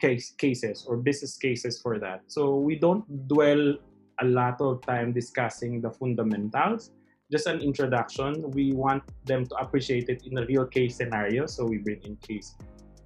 case 0.00 0.32
cases 0.38 0.84
or 0.88 0.96
business 0.96 1.36
cases 1.36 1.80
for 1.80 1.98
that 1.98 2.22
so 2.26 2.56
we 2.56 2.74
don't 2.76 3.04
dwell 3.28 3.76
a 4.20 4.24
lot 4.24 4.60
of 4.60 4.80
time 4.82 5.12
discussing 5.12 5.80
the 5.80 5.90
fundamentals 5.90 6.90
just 7.30 7.46
an 7.46 7.60
introduction 7.60 8.50
we 8.52 8.72
want 8.72 9.02
them 9.24 9.46
to 9.46 9.54
appreciate 9.56 10.08
it 10.08 10.26
in 10.26 10.38
a 10.38 10.46
real 10.46 10.66
case 10.66 10.96
scenario 10.96 11.46
so 11.46 11.64
we 11.64 11.78
bring 11.78 12.00
in 12.02 12.16
case 12.16 12.56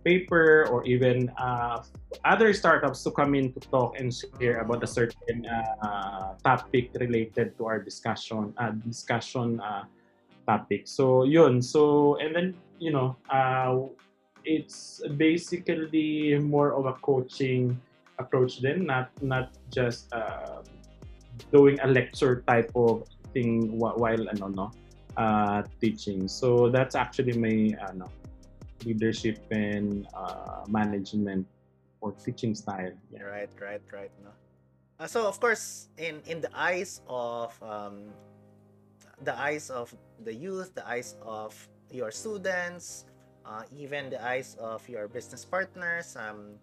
paper 0.04 0.68
or 0.68 0.84
even 0.84 1.32
uh, 1.40 1.82
other 2.24 2.52
startups 2.52 3.02
to 3.02 3.10
come 3.10 3.34
in 3.34 3.52
to 3.52 3.60
talk 3.72 3.98
and 3.98 4.12
share 4.38 4.60
about 4.60 4.84
a 4.84 4.86
certain 4.86 5.46
uh, 5.48 6.36
topic 6.44 6.92
related 7.00 7.56
to 7.56 7.64
our 7.64 7.80
discussion 7.80 8.52
uh, 8.58 8.70
discussion 8.86 9.58
uh, 9.60 9.82
topic. 10.46 10.86
So 10.86 11.24
yun. 11.24 11.60
So 11.62 12.16
and 12.20 12.36
then 12.36 12.54
you 12.78 12.92
know 12.92 13.16
uh, 13.32 13.88
it's 14.44 15.02
basically 15.16 16.38
more 16.38 16.72
of 16.72 16.86
a 16.86 16.94
coaching 17.00 17.80
approach 18.18 18.60
then 18.60 18.86
not 18.86 19.10
not 19.22 19.50
just 19.72 20.12
uh, 20.12 20.62
doing 21.50 21.78
a 21.82 21.88
lecture 21.88 22.44
type 22.46 22.70
of 22.76 23.02
thing 23.32 23.74
wh- 23.80 23.96
while 23.98 24.22
ano 24.30 24.46
no 24.48 24.66
uh, 25.16 25.62
teaching. 25.80 26.28
So 26.28 26.70
that's 26.70 26.94
actually 26.94 27.34
my 27.34 27.74
ano 27.90 28.06
leadership 28.84 29.40
and 29.50 30.06
uh, 30.14 30.62
management 30.68 31.46
or 32.00 32.12
teaching 32.22 32.54
style. 32.54 32.92
Yeah. 33.10 33.24
Right, 33.24 33.50
right, 33.60 33.82
right. 33.90 34.12
No. 34.22 34.30
Uh, 35.00 35.06
so 35.06 35.26
of 35.26 35.40
course, 35.40 35.88
in 35.98 36.22
in 36.30 36.40
the 36.40 36.52
eyes 36.54 37.02
of 37.10 37.50
um, 37.62 38.14
the 39.22 39.34
eyes 39.34 39.70
of 39.70 39.90
the 40.22 40.34
youth, 40.34 40.74
the 40.74 40.86
eyes 40.86 41.16
of 41.22 41.54
your 41.90 42.10
students, 42.10 43.06
uh, 43.46 43.62
even 43.76 44.10
the 44.10 44.20
eyes 44.24 44.56
of 44.60 44.86
your 44.88 45.08
business 45.08 45.44
partners, 45.44 46.16
um, 46.16 46.56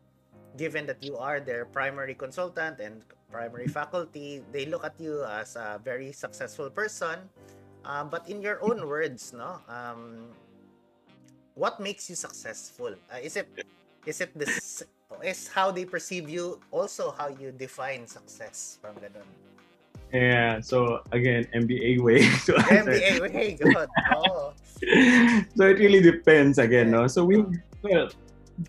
given 0.57 0.85
that 0.85 1.01
you 1.01 1.17
are 1.17 1.39
their 1.39 1.65
primary 1.65 2.13
consultant 2.13 2.79
and 2.79 3.05
primary 3.31 3.67
faculty, 3.67 4.43
they 4.51 4.65
look 4.65 4.83
at 4.83 4.93
you 4.99 5.23
as 5.23 5.55
a 5.55 5.79
very 5.83 6.11
successful 6.11 6.69
person. 6.69 7.29
Um, 7.85 8.09
but 8.09 8.29
in 8.29 8.41
your 8.41 8.61
own 8.61 8.85
words, 8.85 9.33
no, 9.33 9.57
um, 9.67 10.29
what 11.55 11.79
makes 11.79 12.09
you 12.09 12.15
successful? 12.15 12.93
Uh, 13.09 13.17
is 13.21 13.35
it 13.37 13.49
is 14.05 14.21
it 14.21 14.33
this 14.37 14.83
is 15.23 15.47
how 15.47 15.71
they 15.71 15.85
perceive 15.85 16.29
you 16.29 16.59
also 16.71 17.11
how 17.11 17.27
you 17.27 17.51
define 17.51 18.07
success 18.07 18.77
from 18.81 18.95
ganun 18.97 19.25
Yeah. 20.13 20.59
So 20.59 21.01
again, 21.11 21.47
MBA 21.55 21.99
way 22.03 22.19
to 22.47 22.51
answer. 22.71 22.91
MBA 22.91 23.21
way 23.21 23.53
good 23.59 23.87
oh 24.15 24.53
so 25.55 25.61
it 25.69 25.77
really 25.77 26.01
depends 26.01 26.57
again, 26.57 26.91
no. 26.91 27.07
So 27.07 27.23
we 27.25 27.45
well 27.83 28.09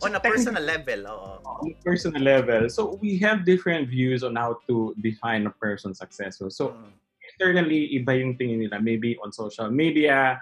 on 0.01 0.15
a 0.15 0.21
personal 0.21 0.63
level 0.63 1.01
oo 1.09 1.41
on 1.45 1.73
a 1.73 1.77
personal 1.85 2.23
level. 2.23 2.69
So 2.69 2.99
we 3.01 3.19
have 3.19 3.45
different 3.45 3.89
views 3.89 4.23
on 4.23 4.37
how 4.37 4.61
to 4.69 4.95
define 5.01 5.47
a 5.47 5.55
person 5.57 5.95
successful. 5.95 6.51
So 6.51 6.77
Mm. 6.77 6.93
externally, 7.23 7.89
iba 7.97 8.13
yung 8.19 8.37
tingin 8.37 8.61
nila. 8.61 8.81
Maybe 8.81 9.17
on 9.25 9.33
social 9.33 9.71
media, 9.73 10.37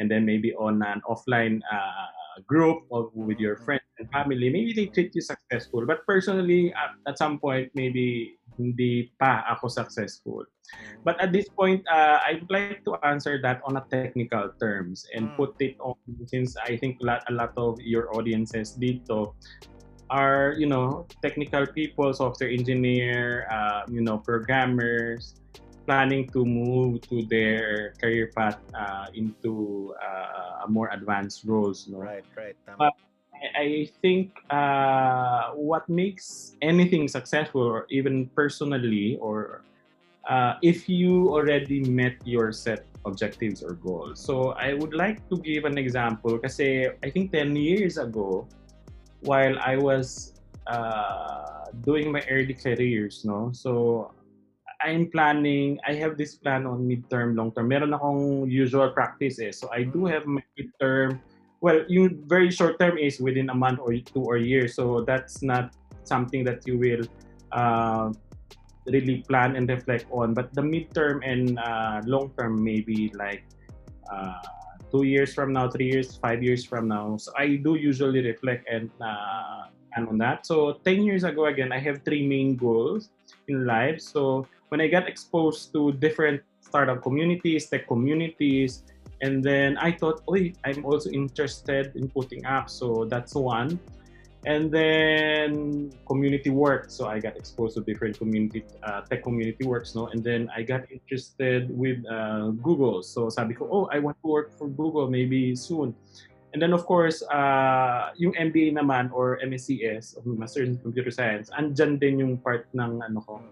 and 0.00 0.08
then 0.10 0.24
maybe 0.24 0.56
on 0.56 0.80
an 0.80 1.04
offline 1.04 1.60
uh, 1.68 2.08
group 2.48 2.88
or 2.88 3.12
with 3.12 3.36
your 3.36 3.60
friends 3.60 3.84
and 4.00 4.08
family. 4.08 4.48
Maybe 4.48 4.72
they 4.72 4.88
treat 4.88 5.12
you 5.12 5.20
successful. 5.20 5.84
But 5.84 6.06
personally, 6.08 6.72
at, 6.72 6.96
at 7.04 7.18
some 7.20 7.36
point, 7.36 7.68
maybe 7.76 8.39
hindi 8.60 9.08
pa 9.16 9.48
ako 9.48 9.72
successful. 9.72 10.44
But 11.02 11.16
at 11.18 11.32
this 11.32 11.48
point, 11.48 11.82
uh, 11.88 12.20
I 12.20 12.38
would 12.38 12.52
like 12.52 12.84
to 12.84 12.94
answer 13.02 13.40
that 13.42 13.58
on 13.64 13.80
a 13.80 13.84
technical 13.88 14.52
terms 14.60 15.08
and 15.16 15.32
Mm. 15.32 15.36
put 15.40 15.56
it 15.58 15.74
on 15.80 15.96
since 16.28 16.54
I 16.60 16.76
think 16.76 17.00
a 17.00 17.04
lot, 17.08 17.20
a 17.26 17.34
lot 17.34 17.56
of 17.56 17.80
your 17.80 18.12
audiences 18.14 18.76
dito 18.78 19.34
are 20.10 20.54
you 20.58 20.66
know 20.66 21.06
technical 21.22 21.66
people, 21.66 22.12
software 22.14 22.50
engineer, 22.50 23.46
uh, 23.50 23.82
you 23.90 24.02
know 24.02 24.18
programmers, 24.18 25.38
planning 25.90 26.30
to 26.30 26.44
move 26.46 27.00
to 27.10 27.26
their 27.26 27.94
career 27.98 28.30
path 28.34 28.58
uh, 28.78 29.06
into 29.14 29.90
uh, 29.98 30.66
more 30.70 30.90
advanced 30.94 31.42
roles. 31.46 31.88
No? 31.90 31.98
right 31.98 32.26
right 32.36 32.54
tama. 32.66 32.90
But- 32.90 33.09
I- 33.56 33.88
think 34.02 34.32
uh, 34.50 35.52
what 35.56 35.88
makes 35.88 36.56
anything 36.62 37.08
successful, 37.08 37.62
or 37.62 37.86
even 37.90 38.28
personally, 38.34 39.16
or 39.20 39.62
uh, 40.28 40.54
if 40.62 40.88
you 40.88 41.28
already 41.28 41.84
met 41.84 42.16
your 42.24 42.52
set 42.52 42.86
objectives 43.04 43.62
or 43.62 43.72
goals. 43.80 44.20
So 44.20 44.52
I 44.52 44.74
would 44.74 44.92
like 44.92 45.24
to 45.30 45.36
give 45.40 45.64
an 45.64 45.78
example 45.78 46.38
kasi 46.38 46.88
I 47.02 47.08
think 47.08 47.32
10 47.32 47.56
years 47.56 47.96
ago, 47.96 48.46
while 49.24 49.56
I 49.58 49.76
was 49.76 50.34
uh, 50.66 51.72
doing 51.84 52.12
my 52.12 52.20
early 52.28 52.54
careers, 52.54 53.24
no, 53.24 53.50
so 53.52 54.12
I'm 54.80 55.10
planning, 55.10 55.78
I 55.86 55.92
have 56.00 56.16
this 56.16 56.34
plan 56.36 56.64
on 56.66 56.88
midterm, 56.88 57.36
long 57.36 57.52
term. 57.52 57.68
Meron 57.68 57.92
akong 57.92 58.48
usual 58.48 58.90
practice 58.96 59.38
eh. 59.40 59.52
So 59.52 59.68
I 59.68 59.84
do 59.84 60.06
have 60.08 60.24
my 60.24 60.40
midterm. 60.56 61.20
Well, 61.60 61.84
yung 61.88 62.24
very 62.24 62.50
short 62.50 62.80
term 62.80 62.96
is 62.96 63.20
within 63.20 63.50
a 63.50 63.54
month 63.54 63.80
or 63.80 63.92
two 63.92 64.24
or 64.24 64.36
year. 64.36 64.68
So 64.68 65.04
that's 65.04 65.42
not 65.42 65.76
something 66.04 66.44
that 66.44 66.66
you 66.66 66.78
will 66.78 67.04
uh, 67.52 68.12
really 68.86 69.20
plan 69.28 69.56
and 69.56 69.68
reflect 69.68 70.06
on. 70.10 70.32
But 70.32 70.54
the 70.54 70.62
midterm 70.62 71.20
and 71.20 71.58
uh, 71.58 72.00
long 72.04 72.32
term, 72.38 72.64
maybe 72.64 73.12
like 73.12 73.44
uh, 74.08 74.40
two 74.90 75.04
years 75.04 75.34
from 75.34 75.52
now, 75.52 75.68
three 75.68 75.86
years, 75.92 76.16
five 76.16 76.42
years 76.42 76.64
from 76.64 76.88
now. 76.88 77.16
So 77.16 77.32
I 77.36 77.60
do 77.60 77.76
usually 77.76 78.24
reflect 78.24 78.64
and 78.68 78.90
uh, 79.00 79.68
and 79.96 80.08
on 80.08 80.18
that. 80.18 80.46
So 80.46 80.80
10 80.84 81.02
years 81.02 81.24
ago, 81.24 81.46
again, 81.46 81.72
I 81.72 81.78
have 81.78 82.02
three 82.04 82.26
main 82.26 82.56
goals 82.56 83.10
in 83.48 83.66
life. 83.66 84.00
So 84.00 84.46
when 84.68 84.80
I 84.80 84.86
got 84.86 85.08
exposed 85.08 85.72
to 85.74 85.92
different 85.92 86.42
startup 86.60 87.02
communities, 87.02 87.66
tech 87.66 87.88
communities, 87.88 88.84
and 89.22 89.44
then 89.44 89.76
I 89.76 89.92
thought, 89.92 90.22
oh, 90.28 90.36
I'm 90.64 90.84
also 90.84 91.10
interested 91.10 91.92
in 91.94 92.08
putting 92.08 92.42
apps. 92.42 92.70
So 92.70 93.04
that's 93.04 93.34
one. 93.34 93.78
And 94.46 94.72
then 94.72 95.92
community 96.08 96.48
work. 96.48 96.88
So 96.88 97.06
I 97.06 97.20
got 97.20 97.36
exposed 97.36 97.76
to 97.76 97.84
different 97.84 98.16
community, 98.16 98.64
uh, 98.82 99.02
tech 99.02 99.22
community 99.22 99.66
works, 99.66 99.94
no? 99.94 100.08
And 100.08 100.24
then 100.24 100.48
I 100.56 100.62
got 100.62 100.90
interested 100.90 101.68
with 101.68 102.00
uh, 102.08 102.48
Google. 102.64 103.02
So 103.02 103.28
sabi 103.28 103.52
ko, 103.52 103.68
oh, 103.70 103.84
I 103.92 103.98
want 103.98 104.16
to 104.24 104.28
work 104.28 104.56
for 104.56 104.68
Google 104.68 105.10
maybe 105.10 105.54
soon. 105.54 105.94
And 106.52 106.62
then 106.62 106.72
of 106.72 106.86
course, 106.86 107.22
uh, 107.28 108.10
yung 108.16 108.32
MBA 108.32 108.74
naman 108.74 109.12
or 109.12 109.38
MSCS, 109.44 110.24
Master 110.24 110.64
in 110.64 110.78
Computer 110.78 111.10
Science, 111.10 111.50
andyan 111.54 112.00
din 112.00 112.18
yung 112.18 112.38
part 112.40 112.66
ng 112.72 113.04
ano 113.04 113.20
ko. 113.20 113.44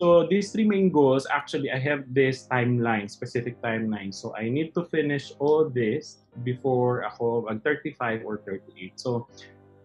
So 0.00 0.26
these 0.28 0.52
three 0.52 0.68
main 0.68 0.90
goals, 0.90 1.26
actually, 1.30 1.72
I 1.72 1.78
have 1.78 2.04
this 2.12 2.46
timeline, 2.52 3.10
specific 3.10 3.60
timeline. 3.62 4.12
So 4.12 4.36
I 4.36 4.48
need 4.48 4.74
to 4.74 4.84
finish 4.84 5.32
all 5.38 5.72
this 5.72 6.20
before 6.44 7.08
ako 7.08 7.48
mag 7.48 7.64
35 7.64 8.28
or 8.28 8.44
38. 8.44 8.92
So 9.00 9.24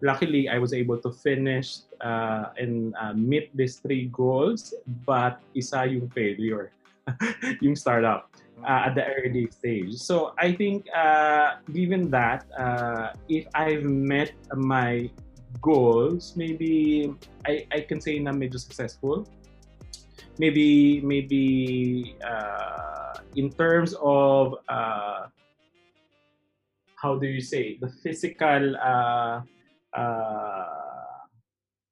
luckily, 0.04 0.52
I 0.52 0.60
was 0.60 0.76
able 0.76 1.00
to 1.00 1.10
finish 1.10 1.88
uh, 2.04 2.52
and 2.60 2.92
uh, 3.00 3.16
meet 3.16 3.56
these 3.56 3.80
three 3.80 4.12
goals, 4.12 4.76
but 5.08 5.40
isa 5.56 5.88
yung 5.88 6.12
failure, 6.12 6.76
yung 7.64 7.72
startup 7.72 8.28
uh, 8.68 8.90
at 8.90 8.94
the 8.94 9.08
early 9.16 9.48
stage. 9.48 9.96
So 9.96 10.36
I 10.36 10.52
think, 10.52 10.92
uh, 10.92 11.62
given 11.72 12.12
that, 12.12 12.44
uh, 12.52 13.16
if 13.32 13.48
I've 13.54 13.88
met 13.88 14.36
my 14.52 15.08
goals, 15.64 16.36
maybe 16.36 17.08
I, 17.46 17.66
I 17.72 17.80
can 17.80 18.00
say 18.00 18.18
na 18.18 18.32
medyo 18.32 18.60
successful. 18.60 19.24
Maybe 20.38 21.00
maybe 21.04 22.16
uh, 22.24 23.20
in 23.36 23.52
terms 23.52 23.94
of 24.00 24.56
uh, 24.68 25.28
how 26.96 27.18
do 27.18 27.26
you 27.26 27.42
say 27.42 27.76
the 27.82 27.90
physical 28.00 28.76
uh, 28.78 29.42
uh, 29.92 30.82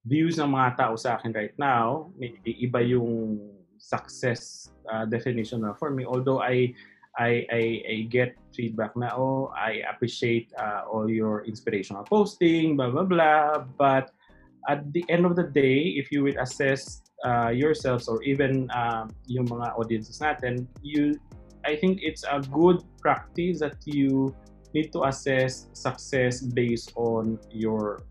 views 0.06 0.40
ng 0.40 0.48
mga 0.48 0.80
tao 0.80 0.94
sa 0.96 1.18
akin 1.18 1.34
right 1.36 1.56
now, 1.60 2.08
maybe 2.16 2.56
iba 2.62 2.80
yung 2.80 3.36
success 3.76 4.72
uh, 4.88 5.04
definition 5.04 5.60
na 5.66 5.76
for 5.76 5.90
me. 5.90 6.06
Although 6.06 6.40
I, 6.40 6.72
I, 7.18 7.44
I, 7.50 7.62
I 7.84 7.96
get 8.08 8.36
feedback 8.54 8.96
na, 8.96 9.12
oh, 9.12 9.52
I 9.52 9.84
appreciate 9.88 10.52
uh, 10.56 10.88
all 10.88 11.10
your 11.10 11.44
inspirational 11.44 12.04
posting, 12.04 12.76
blah, 12.76 12.88
blah, 12.88 13.04
blah. 13.04 13.66
But 13.76 14.12
at 14.68 14.88
the 14.92 15.04
end 15.08 15.26
of 15.26 15.36
the 15.36 15.44
day, 15.44 15.96
if 16.00 16.12
you 16.12 16.22
will 16.22 16.38
assess 16.38 17.02
uh, 17.24 17.50
yourselves 17.50 18.08
or 18.08 18.22
even 18.22 18.70
uh, 18.70 19.06
yung 19.26 19.46
mga 19.46 19.76
audiences 19.76 20.20
natin, 20.20 20.66
you, 20.82 21.18
I 21.64 21.76
think 21.76 22.00
it's 22.02 22.24
a 22.24 22.40
good 22.52 22.82
practice 23.00 23.60
that 23.60 23.76
you 23.84 24.34
need 24.74 24.92
to 24.92 25.04
assess 25.04 25.66
success 25.72 26.40
based 26.40 26.92
on 26.94 27.38
your 27.50 28.02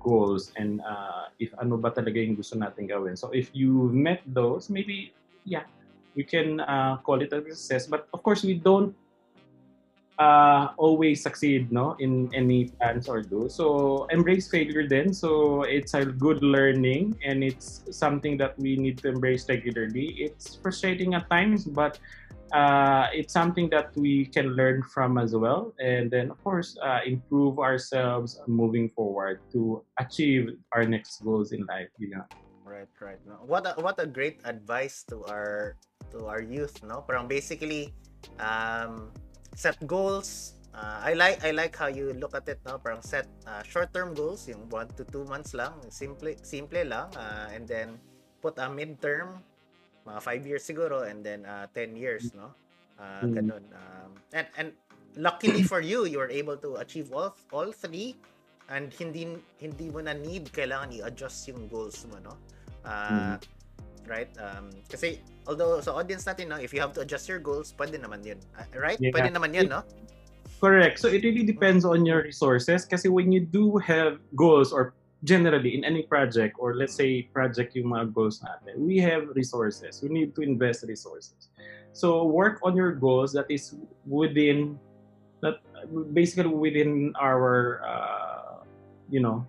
goals 0.00 0.54
and 0.54 0.78
uh, 0.86 1.26
if 1.42 1.50
ano 1.58 1.74
ba 1.76 1.90
talaga 1.90 2.22
yung 2.22 2.38
gusto 2.38 2.54
natin 2.54 2.86
gawin. 2.86 3.18
So 3.18 3.34
if 3.34 3.50
you 3.52 3.90
met 3.90 4.22
those, 4.26 4.70
maybe, 4.70 5.10
yeah, 5.42 5.66
we 6.14 6.22
can 6.22 6.62
uh, 6.62 7.02
call 7.02 7.20
it 7.20 7.34
a 7.34 7.42
success. 7.42 7.90
But 7.90 8.06
of 8.14 8.22
course, 8.22 8.46
we 8.46 8.54
don't 8.54 8.94
uh, 10.18 10.72
always 10.76 11.22
succeed 11.22 11.70
no 11.72 11.94
in 11.98 12.32
any 12.34 12.68
plans 12.78 13.08
or 13.08 13.22
do. 13.22 13.48
So 13.48 14.06
embrace 14.10 14.48
failure 14.48 14.88
then. 14.88 15.12
So 15.12 15.62
it's 15.62 15.94
a 15.94 16.04
good 16.04 16.42
learning 16.42 17.18
and 17.24 17.44
it's 17.44 17.84
something 17.90 18.36
that 18.38 18.58
we 18.58 18.76
need 18.76 18.98
to 18.98 19.08
embrace 19.08 19.48
regularly. 19.48 20.16
It's 20.18 20.56
frustrating 20.56 21.14
at 21.14 21.28
times, 21.28 21.64
but 21.64 21.98
uh, 22.52 23.08
it's 23.12 23.32
something 23.32 23.68
that 23.70 23.90
we 23.96 24.26
can 24.26 24.54
learn 24.54 24.82
from 24.82 25.18
as 25.18 25.34
well. 25.34 25.74
And 25.80 26.10
then 26.10 26.30
of 26.30 26.42
course, 26.42 26.76
uh, 26.82 27.00
improve 27.04 27.58
ourselves 27.58 28.40
moving 28.46 28.88
forward 28.90 29.40
to 29.52 29.82
achieve 29.98 30.56
our 30.72 30.84
next 30.84 31.22
goals 31.24 31.52
in 31.52 31.66
life. 31.66 31.88
Yeah. 31.98 32.24
Right, 32.64 32.88
right. 33.00 33.18
What 33.46 33.66
a, 33.66 33.80
what 33.80 33.98
a 33.98 34.06
great 34.06 34.40
advice 34.44 35.04
to 35.08 35.24
our 35.26 35.76
to 36.12 36.26
our 36.26 36.42
youth, 36.42 36.82
no? 36.82 37.02
Parang 37.02 37.26
basically 37.26 37.94
um, 38.38 39.10
set 39.56 39.80
goals. 39.88 40.60
Uh, 40.76 41.00
I 41.00 41.16
like 41.16 41.40
I 41.40 41.56
like 41.56 41.72
how 41.72 41.88
you 41.88 42.12
look 42.12 42.36
at 42.36 42.44
it, 42.52 42.60
no? 42.68 42.76
Parang 42.76 43.00
set 43.00 43.24
uh, 43.48 43.64
short-term 43.64 44.12
goals, 44.12 44.44
yung 44.44 44.68
1 44.68 45.00
to 45.00 45.08
2 45.08 45.24
months 45.24 45.56
lang, 45.56 45.72
simple 45.88 46.36
simple 46.44 46.84
lang, 46.84 47.08
uh, 47.16 47.48
and 47.48 47.64
then 47.64 47.96
put 48.44 48.60
a 48.60 48.68
mid-term 48.68 49.40
mga 50.04 50.20
5 50.22 50.46
years 50.46 50.62
siguro 50.62 51.08
and 51.08 51.24
then 51.24 51.48
uh, 51.48 51.66
10 51.72 51.96
years, 51.96 52.30
no? 52.36 52.52
Uh, 53.00 53.24
ganun. 53.24 53.64
Um, 53.72 54.10
and 54.36 54.46
and 54.60 54.68
luckily 55.16 55.64
for 55.64 55.80
you, 55.80 56.04
you 56.04 56.20
were 56.20 56.30
able 56.30 56.60
to 56.60 56.76
achieve 56.76 57.08
all 57.10 57.32
all 57.50 57.72
three 57.72 58.14
and 58.68 58.92
hindi 58.92 59.32
hindi 59.56 59.88
mo 59.88 60.04
na 60.04 60.12
need 60.12 60.52
kailangan 60.52 60.92
i-adjust 60.92 61.48
yung 61.48 61.64
goals 61.72 62.04
mo, 62.12 62.20
no? 62.20 62.36
Uh, 62.84 63.34
mm. 63.34 63.55
Right? 64.06 64.30
Um, 64.38 64.70
kasi, 64.88 65.20
although 65.46 65.82
sa 65.82 65.98
audience 65.98 66.24
natin, 66.24 66.48
no, 66.48 66.56
if 66.56 66.72
you 66.72 66.80
have 66.80 66.94
to 66.94 67.02
adjust 67.02 67.28
your 67.28 67.42
goals, 67.42 67.74
pwede 67.74 67.98
naman 67.98 68.22
yun. 68.22 68.38
Uh, 68.54 68.64
right? 68.78 68.98
Yeah. 69.02 69.10
Pwede 69.10 69.34
naman 69.34 69.54
yun, 69.54 69.68
no? 69.68 69.82
Correct. 70.62 70.98
So, 70.98 71.08
it 71.10 71.26
really 71.26 71.44
depends 71.44 71.84
on 71.84 72.06
your 72.06 72.22
resources 72.22 72.86
kasi 72.86 73.10
when 73.10 73.30
you 73.30 73.42
do 73.42 73.76
have 73.82 74.22
goals 74.34 74.72
or 74.72 74.94
generally 75.24 75.74
in 75.74 75.84
any 75.84 76.06
project 76.06 76.56
or 76.58 76.78
let's 76.78 76.94
say 76.94 77.26
project 77.34 77.74
yung 77.74 77.90
mga 77.92 78.14
goals 78.14 78.40
natin, 78.40 78.78
we 78.78 78.96
have 79.02 79.28
resources. 79.34 80.00
We 80.00 80.08
need 80.08 80.34
to 80.38 80.42
invest 80.42 80.86
resources. 80.86 81.50
So, 81.92 82.24
work 82.24 82.62
on 82.62 82.76
your 82.76 82.92
goals 82.94 83.32
that 83.34 83.50
is 83.50 83.74
within, 84.06 84.78
that 85.42 85.60
basically 86.14 86.54
within 86.54 87.12
our, 87.18 87.82
uh, 87.84 88.62
you 89.10 89.20
know, 89.20 89.44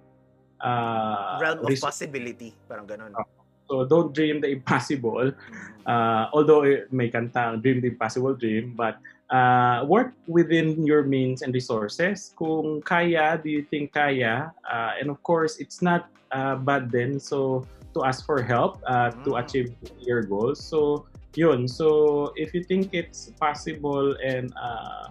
uh, 0.62 1.38
realm 1.42 1.62
of 1.62 1.80
possibility. 1.80 2.56
Parang 2.68 2.88
ganun. 2.88 3.14
Uh, 3.14 3.37
so 3.70 3.86
don't 3.86 4.14
dream 4.14 4.42
the 4.42 4.50
impossible. 4.50 5.32
Mm-hmm. 5.32 5.88
Uh, 5.88 6.28
although 6.34 6.68
may 6.92 7.10
kanta, 7.10 7.62
dream 7.62 7.80
the 7.80 7.88
impossible 7.88 8.36
dream, 8.36 8.76
but 8.76 9.00
uh, 9.30 9.86
work 9.88 10.14
within 10.28 10.86
your 10.86 11.04
means 11.04 11.42
and 11.42 11.54
resources. 11.54 12.34
Kung 12.38 12.82
kaya, 12.82 13.40
do 13.42 13.50
you 13.50 13.64
think 13.64 13.94
kaya? 13.94 14.52
Uh, 14.68 14.92
and 15.00 15.10
of 15.10 15.22
course, 15.24 15.58
it's 15.60 15.82
not 15.82 16.10
uh, 16.32 16.56
bad 16.56 16.92
then. 16.92 17.20
So 17.20 17.66
to 17.94 18.04
ask 18.04 18.26
for 18.26 18.42
help 18.42 18.84
uh, 18.86 19.12
mm. 19.12 19.24
to 19.26 19.36
achieve 19.36 19.74
your 20.00 20.24
goals. 20.24 20.64
So 20.64 21.08
yun. 21.36 21.68
So 21.68 22.34
if 22.36 22.54
you 22.54 22.64
think 22.64 22.94
it's 22.94 23.32
possible 23.40 24.16
and 24.24 24.54
uh, 24.60 25.10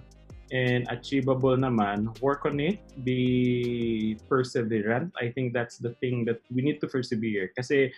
and 0.53 0.87
achievable 0.91 1.57
naman, 1.57 2.15
work 2.23 2.47
on 2.47 2.61
it, 2.61 2.79
be 3.03 4.19
perseverant. 4.31 5.11
I 5.19 5.31
think 5.35 5.53
that's 5.53 5.79
the 5.79 5.99
thing 5.99 6.25
that 6.27 6.39
we 6.55 6.63
need 6.63 6.81
to 6.81 6.87
persevere. 6.87 7.51
Kasi 7.57 7.91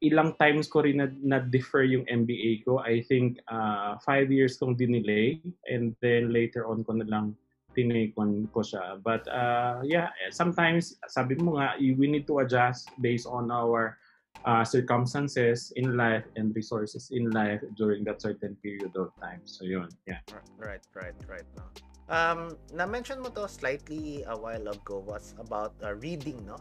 ilang 0.00 0.36
times 0.40 0.68
ko 0.68 0.80
rin 0.80 1.00
na, 1.00 1.08
na-defer 1.20 1.84
yung 1.84 2.04
MBA 2.08 2.64
ko. 2.64 2.80
I 2.80 3.04
think 3.04 3.40
uh, 3.52 4.00
five 4.00 4.32
years 4.32 4.56
kong 4.56 4.76
dinelay 4.76 5.40
and 5.68 5.92
then 6.00 6.32
later 6.32 6.64
on 6.64 6.84
ko 6.84 6.96
na 6.96 7.06
lang 7.08 7.36
tinakon 7.76 8.48
ko 8.50 8.64
siya. 8.64 8.98
But 9.04 9.28
uh, 9.28 9.84
yeah, 9.84 10.10
sometimes 10.32 10.96
sabi 11.06 11.36
mo 11.38 11.60
nga, 11.60 11.76
we 11.78 12.06
need 12.08 12.26
to 12.26 12.42
adjust 12.42 12.90
based 12.98 13.28
on 13.28 13.52
our 13.52 14.00
uh, 14.44 14.64
circumstances 14.64 15.72
in 15.76 15.96
life 15.96 16.24
and 16.36 16.54
resources 16.56 17.12
in 17.12 17.30
life 17.30 17.60
during 17.76 18.04
that 18.04 18.22
certain 18.22 18.56
period 18.64 18.96
of 18.96 19.12
time. 19.20 19.44
So 19.44 19.64
yun, 19.64 19.88
yeah. 20.08 20.24
Right, 20.58 20.82
right, 20.94 21.14
right. 21.28 21.48
No? 21.56 21.64
Um, 22.10 22.58
na-mention 22.74 23.22
mo 23.22 23.30
to 23.38 23.46
slightly 23.46 24.26
a 24.26 24.34
while 24.34 24.66
ago 24.66 24.98
was 25.06 25.38
about 25.38 25.78
uh, 25.78 25.94
reading, 25.94 26.42
no? 26.42 26.58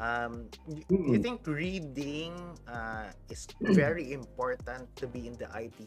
Um, 0.00 0.50
you 0.90 1.18
think 1.22 1.46
reading 1.46 2.34
uh, 2.66 3.14
is 3.30 3.46
very 3.60 4.12
important 4.12 4.90
to 4.96 5.06
be 5.06 5.28
in 5.28 5.38
the 5.38 5.46
IT 5.54 5.78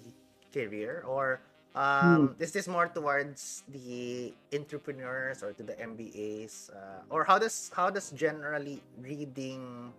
career 0.54 1.04
or 1.06 1.42
um, 1.76 2.34
mm. 2.34 2.42
is 2.42 2.52
this 2.52 2.68
more 2.68 2.88
towards 2.88 3.64
the 3.70 4.34
entrepreneurs 4.56 5.44
or 5.44 5.52
to 5.54 5.64
the 5.64 5.74
MBAs 5.74 6.72
uh, 6.72 7.04
or 7.10 7.24
how 7.24 7.38
does 7.38 7.70
how 7.76 7.90
does 7.90 8.12
generally 8.12 8.82
reading 8.98 9.92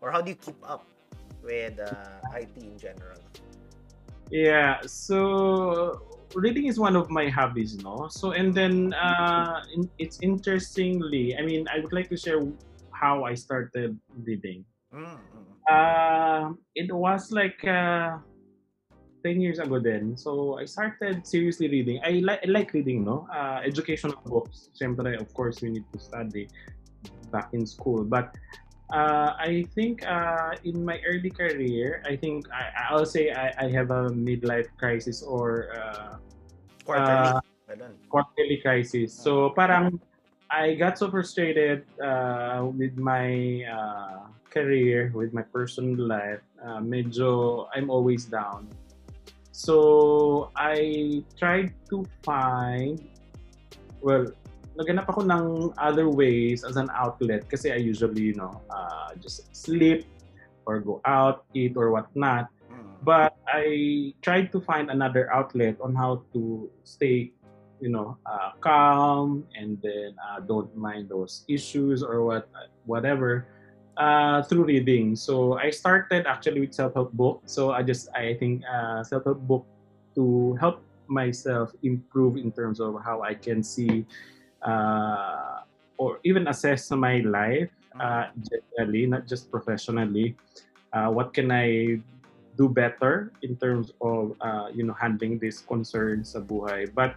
or 0.00 0.10
how 0.10 0.22
do 0.22 0.30
you 0.30 0.38
keep 0.38 0.56
up 0.62 0.86
with 1.42 1.78
uh, 1.80 2.38
IT 2.38 2.54
in 2.56 2.78
general? 2.78 3.18
Yeah, 4.30 4.80
so 4.86 6.00
reading 6.34 6.66
is 6.66 6.78
one 6.78 6.94
of 6.94 7.10
my 7.10 7.28
hobbies, 7.28 7.82
no? 7.82 8.08
So 8.08 8.30
and 8.30 8.54
then 8.54 8.94
uh, 8.94 9.64
in, 9.74 9.90
it's 9.98 10.18
interestingly, 10.22 11.36
I 11.36 11.42
mean, 11.42 11.66
I 11.68 11.80
would 11.80 11.92
like 11.92 12.08
to 12.10 12.16
share 12.16 12.40
how 13.00 13.24
I 13.24 13.34
started 13.34 13.96
reading. 14.12 14.64
Mm, 14.92 15.16
mm. 15.16 15.50
Uh, 15.64 16.52
it 16.76 16.92
was 16.92 17.32
like 17.32 17.56
uh, 17.64 18.20
10 19.24 19.40
years 19.40 19.58
ago 19.58 19.80
then. 19.80 20.16
So 20.16 20.58
I 20.60 20.66
started 20.66 21.26
seriously 21.26 21.68
reading. 21.68 22.00
I, 22.04 22.20
li- 22.20 22.42
I 22.44 22.46
like 22.46 22.72
reading, 22.72 23.04
no? 23.04 23.26
Uh, 23.32 23.64
educational 23.64 24.20
books. 24.26 24.68
Siyempre, 24.76 25.16
of 25.16 25.32
course, 25.32 25.62
we 25.62 25.70
need 25.70 25.86
to 25.92 25.98
study 25.98 26.48
back 27.32 27.48
in 27.52 27.66
school. 27.66 28.04
But 28.04 28.36
uh, 28.92 29.32
I 29.40 29.64
think 29.74 30.04
uh, 30.04 30.60
in 30.64 30.84
my 30.84 31.00
early 31.08 31.30
career, 31.30 32.02
I 32.04 32.16
think 32.16 32.44
I, 32.52 32.92
I'll 32.92 33.06
say 33.06 33.30
I, 33.32 33.54
I 33.56 33.66
have 33.70 33.90
a 33.90 34.10
midlife 34.10 34.68
crisis 34.76 35.22
or 35.22 35.72
uh, 35.72 36.16
Quarterly. 36.84 37.30
Uh, 37.30 37.40
quarterly 38.10 38.58
crisis. 38.58 39.14
So 39.14 39.54
parang 39.54 40.00
I 40.50 40.74
got 40.74 40.98
so 40.98 41.10
frustrated 41.10 41.86
uh, 42.02 42.66
with 42.74 42.98
my 42.98 43.62
uh, 43.70 44.26
career, 44.50 45.12
with 45.14 45.32
my 45.32 45.42
personal 45.42 45.94
life. 45.94 46.42
Uh, 46.58 46.82
medyo 46.82 47.66
I'm 47.74 47.88
always 47.88 48.26
down. 48.26 48.68
So 49.52 50.50
I 50.56 51.22
tried 51.38 51.72
to 51.90 52.04
find 52.26 52.98
well, 54.02 54.26
naganap 54.74 55.06
ako 55.06 55.22
ng 55.28 55.46
other 55.78 56.08
ways 56.08 56.64
as 56.64 56.74
an 56.74 56.90
outlet 56.90 57.46
kasi 57.46 57.70
I 57.70 57.76
usually, 57.76 58.32
you 58.32 58.34
know, 58.34 58.60
uh, 58.72 59.14
just 59.20 59.44
sleep 59.54 60.08
or 60.66 60.80
go 60.80 61.00
out, 61.04 61.44
eat 61.54 61.76
or 61.76 61.92
whatnot. 61.94 62.48
Mm. 62.70 62.90
but 63.02 63.36
I 63.48 64.14
tried 64.22 64.52
to 64.52 64.60
find 64.60 64.90
another 64.90 65.32
outlet 65.32 65.80
on 65.80 65.94
how 65.94 66.22
to 66.32 66.70
stay, 66.84 67.32
you 67.80 67.88
know, 67.88 68.16
uh, 68.26 68.52
calm 68.60 69.44
and 69.56 69.80
then 69.82 70.14
uh, 70.20 70.40
don't 70.40 70.70
mind 70.76 71.08
those 71.08 71.44
issues 71.48 72.02
or 72.02 72.24
what, 72.24 72.48
whatever, 72.86 73.46
uh, 73.96 74.42
through 74.42 74.64
reading. 74.64 75.16
So 75.16 75.58
I 75.58 75.70
started 75.70 76.26
actually 76.26 76.60
with 76.60 76.74
self-help 76.74 77.12
book. 77.12 77.42
So 77.46 77.72
I 77.72 77.82
just 77.82 78.08
I 78.14 78.34
think 78.34 78.62
uh, 78.64 79.02
self-help 79.04 79.40
book 79.44 79.66
to 80.14 80.56
help 80.60 80.82
myself 81.06 81.72
improve 81.82 82.36
in 82.36 82.52
terms 82.52 82.80
of 82.80 82.96
how 83.04 83.22
I 83.22 83.34
can 83.34 83.62
see 83.62 84.06
uh, 84.62 85.60
or 85.98 86.20
even 86.24 86.48
assess 86.48 86.90
my 86.90 87.18
life 87.20 87.68
uh, 87.98 88.32
generally, 88.40 89.06
not 89.06 89.26
just 89.26 89.50
professionally. 89.50 90.36
Uh, 90.92 91.10
what 91.10 91.34
can 91.34 91.50
I 91.50 92.00
do 92.56 92.68
better 92.68 93.32
in 93.42 93.56
terms 93.56 93.92
of 94.00 94.34
uh, 94.40 94.68
you 94.72 94.84
know 94.84 94.94
handling 94.94 95.38
these 95.38 95.60
concerns 95.60 96.32
sa 96.32 96.40
buhay? 96.40 96.88
But 96.88 97.14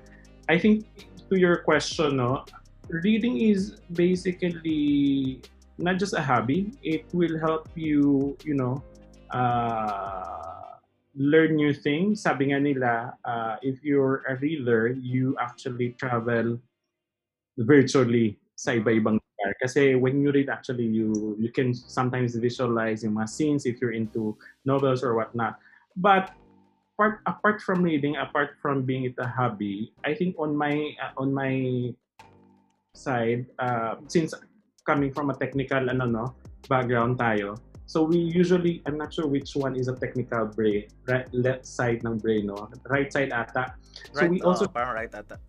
I 0.49 0.59
think 0.59 0.85
to 1.29 1.35
your 1.39 1.63
question, 1.63 2.17
no, 2.17 2.45
reading 2.89 3.39
is 3.39 3.79
basically 3.93 5.41
not 5.77 5.97
just 5.97 6.13
a 6.13 6.21
hobby. 6.21 6.71
It 6.83 7.05
will 7.13 7.39
help 7.39 7.69
you, 7.75 8.37
you 8.43 8.53
know, 8.53 8.83
uh, 9.31 10.79
learn 11.15 11.55
new 11.55 11.73
things. 11.73 12.21
Sabi 12.21 12.51
nga 12.51 12.59
nila, 12.59 13.13
uh, 13.25 13.55
if 13.61 13.83
you're 13.83 14.23
a 14.27 14.35
reader, 14.37 14.93
you 14.99 15.35
actually 15.39 15.95
travel 15.95 16.59
virtually 17.57 18.37
sa 18.55 18.71
iba-ibang 18.73 19.17
lugar. 19.17 19.51
Kasi 19.61 19.95
when 19.95 20.21
you 20.21 20.31
read, 20.31 20.49
actually, 20.49 20.85
you 20.85 21.37
you 21.39 21.49
can 21.49 21.73
sometimes 21.73 22.35
visualize 22.35 23.03
yung 23.03 23.15
mga 23.17 23.29
scenes 23.29 23.65
if 23.65 23.79
you're 23.81 23.95
into 23.95 24.37
novels 24.65 25.03
or 25.03 25.15
whatnot. 25.15 25.57
But 25.95 26.33
apart 27.03 27.19
apart 27.27 27.57
from 27.61 27.83
reading, 27.83 28.15
apart 28.15 28.55
from 28.63 28.83
being 28.87 29.03
it 29.03 29.15
a 29.19 29.27
hobby, 29.27 29.91
I 30.07 30.15
think 30.15 30.39
on 30.39 30.55
my 30.55 30.95
uh, 31.03 31.11
on 31.19 31.33
my 31.35 31.91
side, 32.95 33.45
uh, 33.59 33.99
since 34.07 34.31
coming 34.87 35.11
from 35.11 35.29
a 35.29 35.35
technical 35.35 35.83
ano 35.89 36.05
no 36.07 36.25
background 36.71 37.19
tayo, 37.19 37.59
so 37.83 38.03
we 38.07 38.17
usually 38.17 38.79
I'm 38.87 38.95
not 38.95 39.11
sure 39.11 39.27
which 39.27 39.51
one 39.55 39.75
is 39.75 39.91
a 39.91 39.95
technical 39.99 40.47
brain, 40.47 40.87
right 41.03 41.27
left 41.35 41.67
side 41.67 42.07
ng 42.07 42.19
brain 42.23 42.47
no, 42.47 42.71
right 42.87 43.11
side 43.11 43.35
ata. 43.35 43.75
So 44.15 44.23
Right, 44.23 44.31
we 44.31 44.39
also 44.41 44.67
parang 44.71 44.95
right 44.95 45.11
ata. 45.11 45.39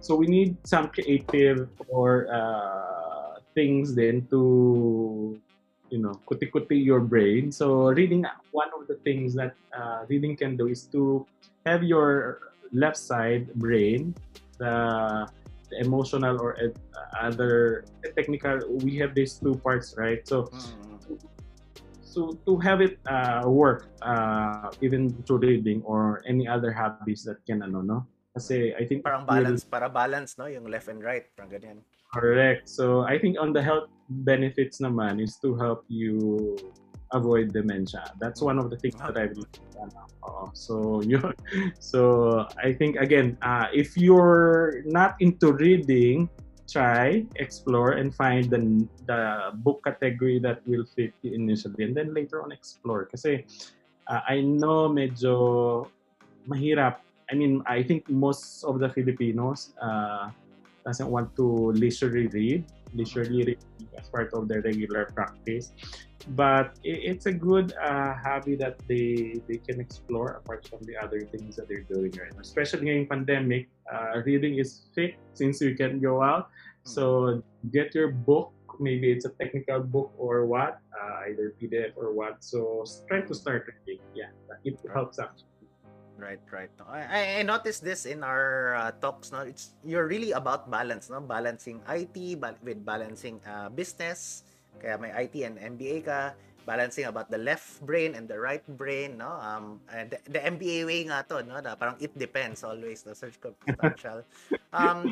so 0.00 0.16
we 0.16 0.28
need 0.28 0.56
some 0.68 0.88
creative 0.92 1.68
or 1.88 2.28
uh, 2.32 3.40
things 3.56 3.96
then 3.96 4.28
to 4.28 5.40
you 5.90 5.98
know 6.00 6.16
kuti-kuti 6.24 6.76
your 6.76 7.00
brain 7.00 7.52
so 7.52 7.92
reading 7.92 8.24
one 8.52 8.70
of 8.72 8.86
the 8.88 8.96
things 9.04 9.34
that 9.34 9.52
uh, 9.76 10.04
reading 10.08 10.36
can 10.36 10.56
do 10.56 10.66
is 10.66 10.88
to 10.88 11.26
have 11.66 11.84
your 11.84 12.40
left 12.72 12.96
side 12.96 13.52
brain 13.60 14.14
the, 14.58 14.74
the 15.70 15.76
emotional 15.84 16.40
or 16.40 16.56
uh, 16.56 16.72
other 17.20 17.84
technical 18.16 18.58
we 18.82 18.96
have 18.96 19.14
these 19.14 19.36
two 19.38 19.54
parts 19.60 19.94
right 19.96 20.26
so 20.26 20.48
Mm. 20.54 21.20
so 22.00 22.30
to 22.46 22.56
have 22.62 22.80
it 22.80 22.96
uh, 23.10 23.42
work 23.44 23.90
uh, 24.02 24.70
even 24.80 25.10
through 25.26 25.42
reading 25.42 25.82
or 25.82 26.22
any 26.24 26.46
other 26.46 26.70
hobbies 26.72 27.26
that 27.26 27.42
can 27.44 27.60
ano 27.60 27.82
no 27.82 27.98
kasi 28.34 28.74
I 28.74 28.82
think 28.86 29.06
will- 29.06 29.22
balance, 29.26 29.62
para 29.62 29.86
balance, 29.86 30.34
no? 30.34 30.50
Yung 30.50 30.66
left 30.66 30.90
and 30.90 30.98
right, 30.98 31.22
parang 31.38 31.54
ganyan. 31.54 31.78
Correct. 32.14 32.70
So 32.70 33.02
I 33.02 33.18
think 33.18 33.34
on 33.42 33.50
the 33.52 33.58
health 33.58 33.90
benefits 34.22 34.78
naman 34.78 35.18
is 35.18 35.34
to 35.42 35.58
help 35.58 35.82
you 35.90 36.54
avoid 37.10 37.50
dementia. 37.50 38.14
That's 38.22 38.38
one 38.38 38.62
of 38.62 38.70
the 38.70 38.78
things 38.78 38.94
that 39.02 39.18
I've 39.18 39.34
done. 39.34 39.90
Uh, 40.22 40.46
so 40.54 41.02
you 41.10 41.18
so 41.82 42.46
I 42.62 42.70
think 42.72 43.02
again, 43.02 43.34
uh, 43.42 43.66
if 43.74 43.98
you're 43.98 44.86
not 44.86 45.18
into 45.18 45.52
reading, 45.58 46.30
try, 46.70 47.26
explore, 47.34 47.98
and 47.98 48.14
find 48.14 48.46
the 48.46 48.62
the 49.10 49.50
book 49.66 49.82
category 49.82 50.38
that 50.38 50.62
will 50.70 50.86
fit 50.86 51.10
you 51.26 51.34
initially, 51.34 51.82
and 51.82 51.98
then 51.98 52.14
later 52.14 52.46
on 52.46 52.54
explore. 52.54 53.10
Kasi 53.10 53.42
uh, 54.06 54.22
I 54.22 54.38
know 54.38 54.86
medyo 54.86 55.90
mahirap. 56.46 57.02
I 57.26 57.34
mean, 57.34 57.64
I 57.66 57.82
think 57.82 58.06
most 58.06 58.62
of 58.68 58.78
the 58.78 58.92
Filipinos 58.92 59.72
uh, 59.80 60.28
doesn't 60.84 61.10
want 61.10 61.34
to 61.36 61.72
leisurely 61.72 62.26
read, 62.28 62.64
leisurely 62.92 63.44
read 63.44 63.58
as 63.98 64.08
part 64.08 64.32
of 64.32 64.48
their 64.48 64.60
regular 64.60 65.06
practice. 65.14 65.72
But 66.36 66.76
it's 66.84 67.26
a 67.26 67.32
good 67.32 67.74
uh, 67.76 68.14
hobby 68.16 68.56
that 68.56 68.80
they 68.88 69.44
they 69.44 69.60
can 69.60 69.80
explore 69.80 70.40
apart 70.40 70.64
from 70.64 70.80
the 70.88 70.96
other 70.96 71.20
things 71.20 71.56
that 71.56 71.68
they're 71.68 71.84
doing 71.84 72.12
right 72.16 72.32
now. 72.32 72.40
Especially 72.40 72.88
ngayong 72.88 73.12
pandemic, 73.12 73.68
uh, 73.92 74.24
reading 74.24 74.56
is 74.56 74.88
fit 74.96 75.20
since 75.36 75.60
you 75.60 75.76
can 75.76 76.00
go 76.00 76.24
out. 76.24 76.48
So 76.84 77.42
get 77.72 77.92
your 77.92 78.08
book. 78.08 78.52
Maybe 78.80 79.12
it's 79.12 79.28
a 79.28 79.32
technical 79.36 79.84
book 79.84 80.10
or 80.18 80.48
what, 80.48 80.80
uh, 80.96 81.30
either 81.30 81.54
PDF 81.60 81.94
or 81.94 82.10
what. 82.10 82.42
So 82.42 82.82
try 83.06 83.20
to 83.20 83.34
start 83.36 83.68
reading. 83.68 84.00
Yeah, 84.16 84.32
it 84.64 84.80
helps 84.90 85.20
actually. 85.20 85.53
Right, 86.14 86.38
right. 86.54 86.70
I, 86.86 87.40
I- 87.40 87.42
noticed 87.42 87.82
this 87.82 88.06
in 88.06 88.22
our 88.22 88.74
uh, 88.78 88.90
talks. 89.02 89.32
No, 89.34 89.42
it's 89.42 89.74
you're 89.82 90.06
really 90.06 90.30
about 90.30 90.70
balance, 90.70 91.10
no, 91.10 91.20
balancing 91.20 91.82
IT 91.90 92.38
ba- 92.40 92.54
with 92.62 92.86
balancing 92.86 93.42
uh, 93.42 93.68
business. 93.68 94.46
Kaya 94.78 94.94
may 94.98 95.10
IT 95.10 95.34
and 95.42 95.58
MBA 95.58 96.06
ka, 96.06 96.34
balancing 96.66 97.10
about 97.10 97.30
the 97.34 97.38
left 97.38 97.82
brain 97.82 98.14
and 98.14 98.30
the 98.30 98.38
right 98.38 98.62
brain, 98.78 99.18
no. 99.18 99.26
Um, 99.42 99.80
the, 99.90 100.18
the 100.30 100.38
MBA 100.38 100.86
way 100.86 101.02
nga 101.10 101.26
to, 101.28 101.42
no, 101.42 101.58
na 101.58 101.74
parang 101.74 101.98
it 101.98 102.14
depends 102.14 102.62
always, 102.62 103.02
no, 103.06 103.12
circumstantial. 103.14 104.22
um, 104.72 105.10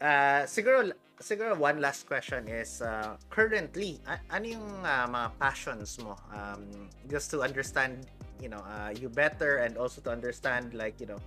uh, 0.00 0.48
siguro 0.48 0.92
siguro 1.20 1.56
one 1.60 1.76
last 1.80 2.08
question 2.08 2.48
is 2.48 2.80
uh, 2.80 3.16
currently 3.28 4.00
a- 4.08 4.24
ano 4.32 4.46
yung 4.56 4.68
uh, 4.80 5.04
mga 5.08 5.28
passions 5.36 6.00
mo 6.00 6.16
um, 6.32 6.88
just 7.08 7.28
to 7.28 7.44
understand 7.44 8.08
you 8.40 8.48
know 8.48 8.64
uh, 8.76 8.90
you 8.90 9.08
better 9.08 9.62
and 9.62 9.76
also 9.76 10.00
to 10.00 10.10
understand 10.10 10.74
like 10.74 11.00
you 11.00 11.06
know 11.06 11.20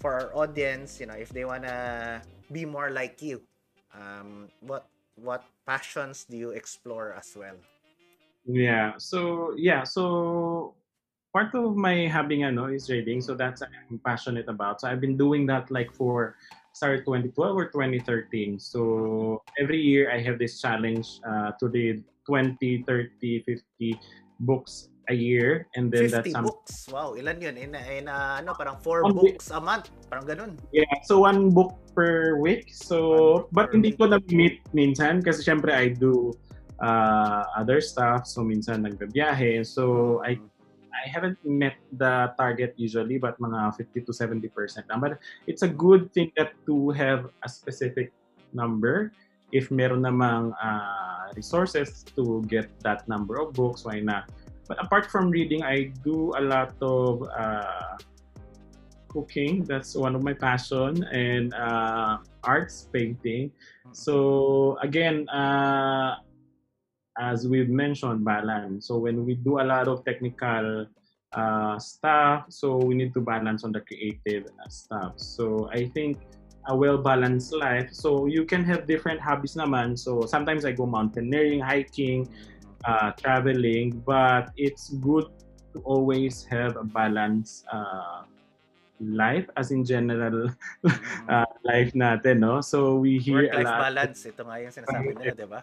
for 0.00 0.14
our 0.14 0.30
audience 0.36 1.00
you 1.00 1.06
know 1.06 1.16
if 1.16 1.28
they 1.30 1.44
wanna 1.44 2.22
be 2.52 2.64
more 2.64 2.90
like 2.90 3.20
you 3.20 3.42
um, 3.96 4.48
what 4.60 4.86
what 5.16 5.42
passions 5.66 6.24
do 6.28 6.36
you 6.36 6.50
explore 6.50 7.12
as 7.16 7.34
well 7.36 7.56
Yeah. 8.48 8.96
So 8.96 9.52
yeah. 9.56 9.84
So 9.84 10.74
part 11.36 11.54
of 11.54 11.76
my 11.76 12.08
hobby 12.08 12.42
ano 12.42 12.72
is 12.72 12.88
reading. 12.88 13.20
So 13.20 13.36
that's 13.36 13.60
I'm 13.62 14.00
passionate 14.00 14.48
about. 14.48 14.80
So 14.80 14.88
I've 14.88 15.04
been 15.04 15.20
doing 15.20 15.44
that 15.52 15.70
like 15.70 15.92
for 15.92 16.34
started 16.72 17.04
2012 17.04 17.36
or 17.36 17.68
2013. 17.68 18.58
So 18.58 19.44
every 19.60 19.80
year 19.80 20.10
I 20.10 20.24
have 20.24 20.40
this 20.40 20.60
challenge 20.60 21.20
uh, 21.28 21.52
to 21.60 21.68
read 21.68 22.02
20, 22.24 22.84
30, 22.88 23.44
50 23.44 24.00
books 24.40 24.88
a 25.08 25.16
year, 25.16 25.66
and 25.74 25.88
then 25.88 26.08
50 26.08 26.12
that's 26.12 26.30
some 26.36 26.44
books 26.44 26.84
wow 26.92 27.16
ilan 27.16 27.40
yun 27.40 27.56
in, 27.56 27.72
in 27.72 28.04
uh, 28.12 28.38
ano 28.44 28.52
parang 28.52 28.76
4 28.84 29.08
One 29.08 29.16
week. 29.16 29.40
books 29.40 29.48
a 29.48 29.60
month 29.60 29.88
parang 30.12 30.28
ganun 30.28 30.52
Yeah, 30.68 30.88
so 31.08 31.24
one 31.24 31.48
book 31.48 31.72
per 31.98 32.38
week. 32.38 32.70
So, 32.70 33.50
but 33.50 33.74
hindi 33.74 33.90
ko 33.98 34.06
na-meet 34.06 34.62
minsan 34.70 35.18
kasi 35.18 35.42
syempre 35.42 35.74
I 35.74 35.90
do 35.90 36.30
uh, 36.78 37.42
other 37.58 37.82
stuff. 37.82 38.30
So, 38.30 38.46
minsan 38.46 38.86
nagbabiyahe. 38.86 39.66
So, 39.66 40.22
I 40.22 40.38
I 40.94 41.04
haven't 41.10 41.42
met 41.42 41.74
the 41.90 42.30
target 42.38 42.78
usually, 42.78 43.18
but 43.18 43.34
mga 43.42 43.74
50 43.82 44.06
to 44.06 44.12
70 44.14 44.46
percent 44.54 44.86
lang. 44.86 45.02
But 45.02 45.18
it's 45.50 45.66
a 45.66 45.70
good 45.70 46.14
thing 46.14 46.30
that 46.38 46.54
to 46.70 46.94
have 46.94 47.26
a 47.42 47.50
specific 47.50 48.14
number. 48.54 49.10
If 49.50 49.74
meron 49.74 50.06
namang 50.06 50.54
uh, 50.54 51.34
resources 51.34 52.06
to 52.14 52.46
get 52.46 52.70
that 52.86 53.10
number 53.10 53.42
of 53.42 53.58
books, 53.58 53.82
why 53.82 53.98
not? 53.98 54.30
But 54.68 54.76
apart 54.84 55.10
from 55.10 55.30
reading, 55.32 55.64
I 55.64 55.90
do 56.04 56.36
a 56.36 56.42
lot 56.44 56.76
of 56.84 57.24
uh, 57.24 57.96
cooking. 59.08 59.64
That's 59.64 59.96
one 59.96 60.14
of 60.14 60.22
my 60.22 60.34
passion 60.34 61.02
and 61.08 61.54
uh, 61.54 62.18
arts 62.44 62.88
painting. 62.92 63.50
So 63.92 64.76
again, 64.82 65.28
uh, 65.32 66.16
as 67.18 67.48
we've 67.48 67.72
mentioned, 67.72 68.24
balance. 68.24 68.86
So 68.86 68.98
when 68.98 69.24
we 69.24 69.34
do 69.34 69.58
a 69.58 69.66
lot 69.66 69.88
of 69.88 70.04
technical 70.04 70.86
uh, 71.32 71.78
stuff, 71.78 72.46
so 72.48 72.76
we 72.76 72.94
need 72.94 73.12
to 73.14 73.20
balance 73.20 73.64
on 73.64 73.72
the 73.72 73.80
creative 73.80 74.46
stuff. 74.68 75.16
So 75.16 75.68
I 75.72 75.88
think 75.88 76.20
a 76.68 76.76
well-balanced 76.76 77.54
life. 77.54 77.88
So 77.92 78.26
you 78.26 78.44
can 78.44 78.62
have 78.64 78.86
different 78.86 79.20
hobbies 79.20 79.56
naman. 79.56 79.98
So 79.98 80.28
sometimes 80.28 80.64
I 80.64 80.72
go 80.72 80.84
mountaineering, 80.84 81.60
hiking, 81.60 82.28
uh, 82.84 83.10
traveling, 83.18 84.02
but 84.06 84.50
it's 84.56 84.90
good 85.00 85.26
to 85.74 85.78
always 85.82 86.44
have 86.46 86.76
a 86.76 86.84
balanced 86.84 87.66
uh, 87.72 88.22
life 89.00 89.46
as 89.56 89.70
in 89.70 89.84
general 89.84 90.50
uh, 91.28 91.48
life 91.64 91.92
natin, 91.94 92.42
no? 92.42 92.60
So 92.60 92.96
we 92.96 93.18
hear 93.18 93.46
Work-life 93.46 93.66
a 93.66 93.70
lot. 93.70 93.80
balance. 93.90 94.18
Ito 94.26 94.42
nga 94.42 94.56
yung 94.58 94.74
sinasabi 94.74 95.10
nila, 95.14 95.34
di 95.34 95.46
ba? 95.46 95.60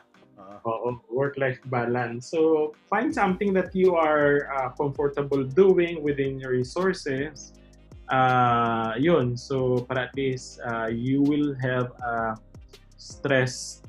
Oo, 0.65 0.99
work-life 1.11 1.59
balance. 1.67 2.27
So 2.27 2.73
find 2.87 3.13
something 3.13 3.53
that 3.55 3.71
you 3.75 3.95
are 3.95 4.51
uh, 4.51 4.69
comfortable 4.75 5.43
doing 5.43 6.03
within 6.03 6.39
your 6.39 6.51
resources. 6.51 7.53
Uh, 8.11 8.93
yun. 8.99 9.37
So 9.37 9.83
para 9.87 10.11
at 10.11 10.13
least 10.15 10.59
uh, 10.63 10.91
you 10.91 11.23
will 11.23 11.55
have 11.59 11.91
a 12.03 12.35
stress, 12.97 13.81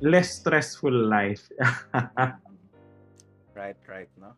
less 0.00 0.38
stressful 0.38 0.92
life. 0.92 1.46
Right, 3.54 3.76
right, 3.88 4.08
no? 4.20 4.34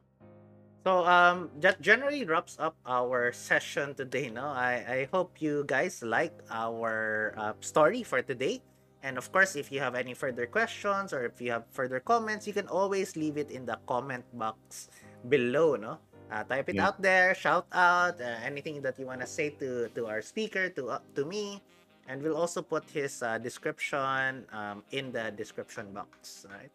So, 0.84 1.06
um, 1.06 1.50
that 1.60 1.80
generally 1.80 2.24
wraps 2.24 2.56
up 2.58 2.74
our 2.86 3.30
session 3.32 3.94
today, 3.94 4.30
no? 4.30 4.46
I, 4.46 4.82
I 5.06 5.08
hope 5.12 5.40
you 5.40 5.62
guys 5.66 6.02
like 6.02 6.34
our 6.50 7.34
uh, 7.38 7.52
story 7.60 8.02
for 8.02 8.20
today. 8.22 8.62
And 9.02 9.18
of 9.18 9.30
course, 9.30 9.54
if 9.54 9.70
you 9.70 9.78
have 9.80 9.94
any 9.94 10.14
further 10.14 10.46
questions 10.46 11.12
or 11.12 11.24
if 11.24 11.40
you 11.40 11.50
have 11.52 11.64
further 11.70 12.00
comments, 12.00 12.46
you 12.46 12.52
can 12.52 12.66
always 12.68 13.16
leave 13.16 13.36
it 13.36 13.50
in 13.50 13.66
the 13.66 13.78
comment 13.86 14.24
box 14.34 14.88
below, 15.28 15.76
no? 15.76 15.98
Uh, 16.30 16.42
type 16.44 16.68
it 16.70 16.76
Yeah. 16.76 16.88
out 16.88 17.02
there, 17.02 17.34
shout 17.34 17.66
out 17.72 18.18
uh, 18.20 18.40
anything 18.42 18.80
that 18.82 18.98
you 18.98 19.06
want 19.06 19.20
to 19.20 19.26
say 19.26 19.50
to 19.60 19.90
to 19.94 20.06
our 20.08 20.22
speaker, 20.22 20.70
to 20.72 20.96
uh, 20.96 21.04
to 21.14 21.26
me, 21.28 21.60
and 22.08 22.22
we'll 22.24 22.38
also 22.38 22.62
put 22.62 22.88
his 22.88 23.20
uh, 23.22 23.36
description 23.36 24.48
um, 24.50 24.82
in 24.96 25.12
the 25.12 25.30
description 25.36 25.92
box, 25.92 26.46
right? 26.48 26.72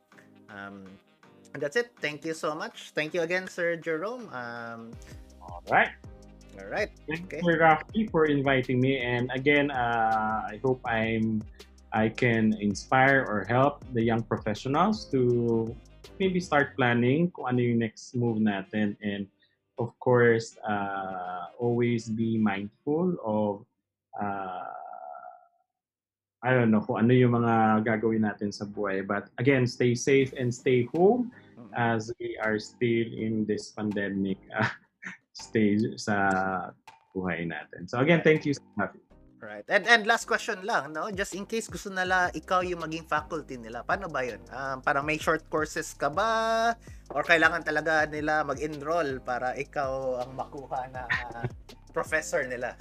Um, 0.53 0.85
and 1.53 1.61
that's 1.61 1.75
it. 1.75 1.91
Thank 2.01 2.25
you 2.25 2.33
so 2.33 2.55
much. 2.55 2.91
Thank 2.95 3.13
you 3.13 3.21
again, 3.21 3.47
Sir 3.47 3.75
Jerome. 3.75 4.29
Um, 4.33 4.91
All 5.41 5.63
right. 5.69 5.91
all 6.59 6.67
right. 6.67 6.89
Thank 7.07 7.33
Okay. 7.33 7.41
you, 7.41 7.55
Rafi, 7.55 8.09
for 8.11 8.25
inviting 8.25 8.81
me. 8.81 8.99
And 8.99 9.31
again, 9.33 9.71
uh, 9.71 10.43
I 10.49 10.59
hope 10.63 10.81
I'm 10.85 11.41
I 11.93 12.09
can 12.09 12.53
inspire 12.59 13.23
or 13.23 13.45
help 13.47 13.85
the 13.93 14.03
young 14.03 14.23
professionals 14.23 15.05
to 15.11 15.73
maybe 16.19 16.39
start 16.39 16.75
planning 16.75 17.31
kung 17.31 17.47
ano 17.47 17.59
yung 17.63 17.79
next 17.79 18.11
move 18.17 18.43
natin. 18.43 18.97
And 18.99 19.29
of 19.79 19.95
course, 20.01 20.57
uh, 20.67 21.53
always 21.57 22.09
be 22.09 22.37
mindful 22.37 23.15
of 23.23 23.63
uh, 24.19 24.73
I 26.45 26.53
don't 26.53 26.69
know 26.69 26.85
kung 26.85 27.01
ano 27.01 27.13
yung 27.13 27.33
mga 27.33 27.81
gagawin 27.81 28.21
natin 28.21 28.53
sa 28.53 28.65
buhay. 28.69 29.01
But 29.01 29.33
again, 29.41 29.65
stay 29.65 29.97
safe 29.97 30.33
and 30.37 30.53
stay 30.53 30.85
home 30.93 31.33
Mm. 31.57 31.73
as 31.73 32.13
we 32.21 32.37
are 32.37 32.61
still 32.61 33.09
in 33.09 33.41
this 33.49 33.73
pandemic 33.73 34.37
uh, 34.53 34.69
stage 35.33 35.81
sa 35.97 36.15
buhay 37.17 37.49
natin. 37.49 37.89
So 37.89 37.97
again, 37.97 38.21
thank 38.21 38.45
you 38.45 38.53
so 38.53 38.61
much. 38.77 38.93
Right. 39.37 39.65
And 39.69 39.85
and 39.85 40.05
last 40.09 40.25
question 40.25 40.65
lang, 40.65 40.97
no? 40.97 41.09
Just 41.13 41.37
in 41.37 41.45
case 41.45 41.69
gusto 41.69 41.93
nila 41.93 42.33
ikaw 42.33 42.65
yung 42.65 42.81
maging 42.81 43.05
faculty 43.05 43.57
nila. 43.57 43.85
Paano 43.85 44.09
ba 44.09 44.25
'yun? 44.25 44.41
Um, 44.49 44.81
parang 44.81 45.05
may 45.05 45.21
short 45.21 45.45
courses 45.49 45.93
ka 45.93 46.09
ba 46.09 46.73
or 47.13 47.21
kailangan 47.21 47.61
talaga 47.61 48.09
nila 48.09 48.41
mag-enroll 48.41 49.21
para 49.21 49.53
ikaw 49.53 50.25
ang 50.25 50.33
makuha 50.33 50.89
na 50.89 51.05
professor 51.97 52.49
nila? 52.49 52.73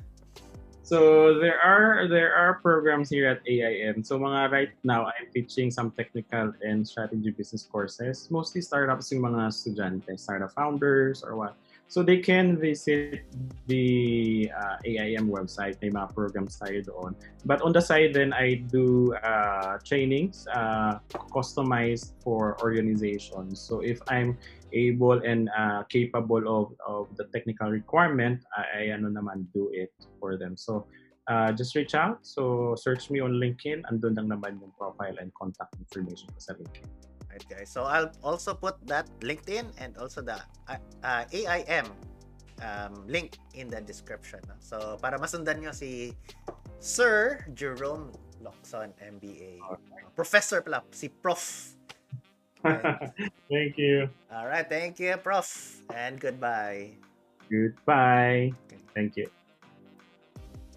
So 0.87 1.35
there 1.43 1.59
are 1.59 2.07
there 2.07 2.31
are 2.31 2.63
programs 2.63 3.11
here 3.11 3.27
at 3.27 3.43
AIM. 3.43 4.07
So 4.07 4.23
mga 4.23 4.55
right 4.55 4.73
now 4.87 5.11
I'm 5.11 5.27
teaching 5.35 5.75
some 5.75 5.91
technical 5.91 6.55
and 6.63 6.87
strategy 6.87 7.35
business 7.35 7.67
courses. 7.67 8.31
Mostly 8.31 8.63
startups 8.63 9.11
yung 9.11 9.27
mga 9.27 9.51
estudyante, 9.51 10.15
startup 10.15 10.55
founders 10.55 11.27
or 11.27 11.35
what. 11.35 11.59
So 11.91 12.07
they 12.07 12.23
can 12.23 12.55
visit 12.55 13.27
the 13.67 14.47
uh, 14.55 14.79
AIM 14.87 15.27
website. 15.27 15.75
May 15.83 15.91
mga 15.91 16.15
programs 16.15 16.55
tayo 16.63 16.79
doon. 16.87 17.19
But 17.43 17.67
on 17.67 17.75
the 17.75 17.83
side 17.83 18.15
then 18.15 18.31
I 18.31 18.63
do 18.71 19.11
uh, 19.27 19.83
trainings 19.83 20.47
uh, 20.55 21.03
customized 21.35 22.15
for 22.23 22.55
organizations. 22.63 23.59
So 23.59 23.83
if 23.83 23.99
I'm 24.07 24.39
able 24.73 25.23
and 25.23 25.51
uh, 25.57 25.83
capable 25.89 26.43
of, 26.49 26.75
of 26.87 27.09
the 27.17 27.25
technical 27.33 27.71
requirement, 27.71 28.45
I, 28.57 28.91
I 28.91 28.95
ano 28.95 29.09
naman 29.09 29.47
do 29.55 29.71
it 29.73 29.93
for 30.21 30.37
them. 30.37 30.57
So 30.57 30.87
uh, 31.29 31.53
just 31.53 31.75
reach 31.75 31.95
out. 31.95 32.23
So 32.23 32.75
search 32.79 33.11
me 33.11 33.21
on 33.21 33.39
LinkedIn. 33.39 33.87
Andun 33.91 34.17
lang 34.17 34.29
naman 34.31 34.59
yung 34.63 34.73
profile 34.79 35.17
and 35.21 35.33
contact 35.35 35.75
information 35.79 36.29
ko 36.35 36.39
sa 36.39 36.53
LinkedIn. 36.55 36.89
Right, 37.31 37.45
guys. 37.51 37.69
So 37.69 37.85
I'll 37.85 38.13
also 38.25 38.55
put 38.55 38.81
that 38.89 39.07
LinkedIn 39.21 39.77
and 39.77 39.97
also 39.99 40.23
the 40.23 40.41
uh, 40.69 40.81
uh, 41.05 41.25
AIM 41.31 41.87
um, 42.65 43.05
link 43.07 43.37
in 43.53 43.69
the 43.69 43.81
description. 43.81 44.41
no? 44.49 44.57
So 44.59 44.97
para 45.03 45.21
masundan 45.21 45.61
nyo 45.61 45.77
si 45.77 46.17
Sir 46.81 47.45
Jerome 47.53 48.13
Locson, 48.41 48.93
MBA. 49.01 49.61
Professor 50.15 50.63
pala, 50.63 50.85
si 50.93 51.09
Prof. 51.09 51.76
Thank 53.51 53.79
you. 53.79 54.11
All 54.33 54.47
right, 54.47 54.67
thank 54.69 54.99
you, 54.99 55.17
Prof. 55.17 55.81
And 55.95 56.19
goodbye. 56.19 56.99
Goodbye. 57.51 58.53
Thank 58.95 59.17
you. 59.17 59.31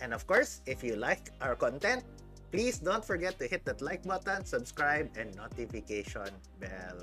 And 0.01 0.13
of 0.13 0.27
course, 0.27 0.61
if 0.65 0.83
you 0.83 0.95
like 0.95 1.31
our 1.41 1.55
content, 1.55 2.03
please 2.51 2.79
don't 2.79 3.03
forget 3.03 3.37
to 3.39 3.47
hit 3.47 3.65
that 3.65 3.81
like 3.81 4.03
button, 4.03 4.45
subscribe, 4.45 5.09
and 5.17 5.35
notification 5.35 6.29
bell. 6.59 6.99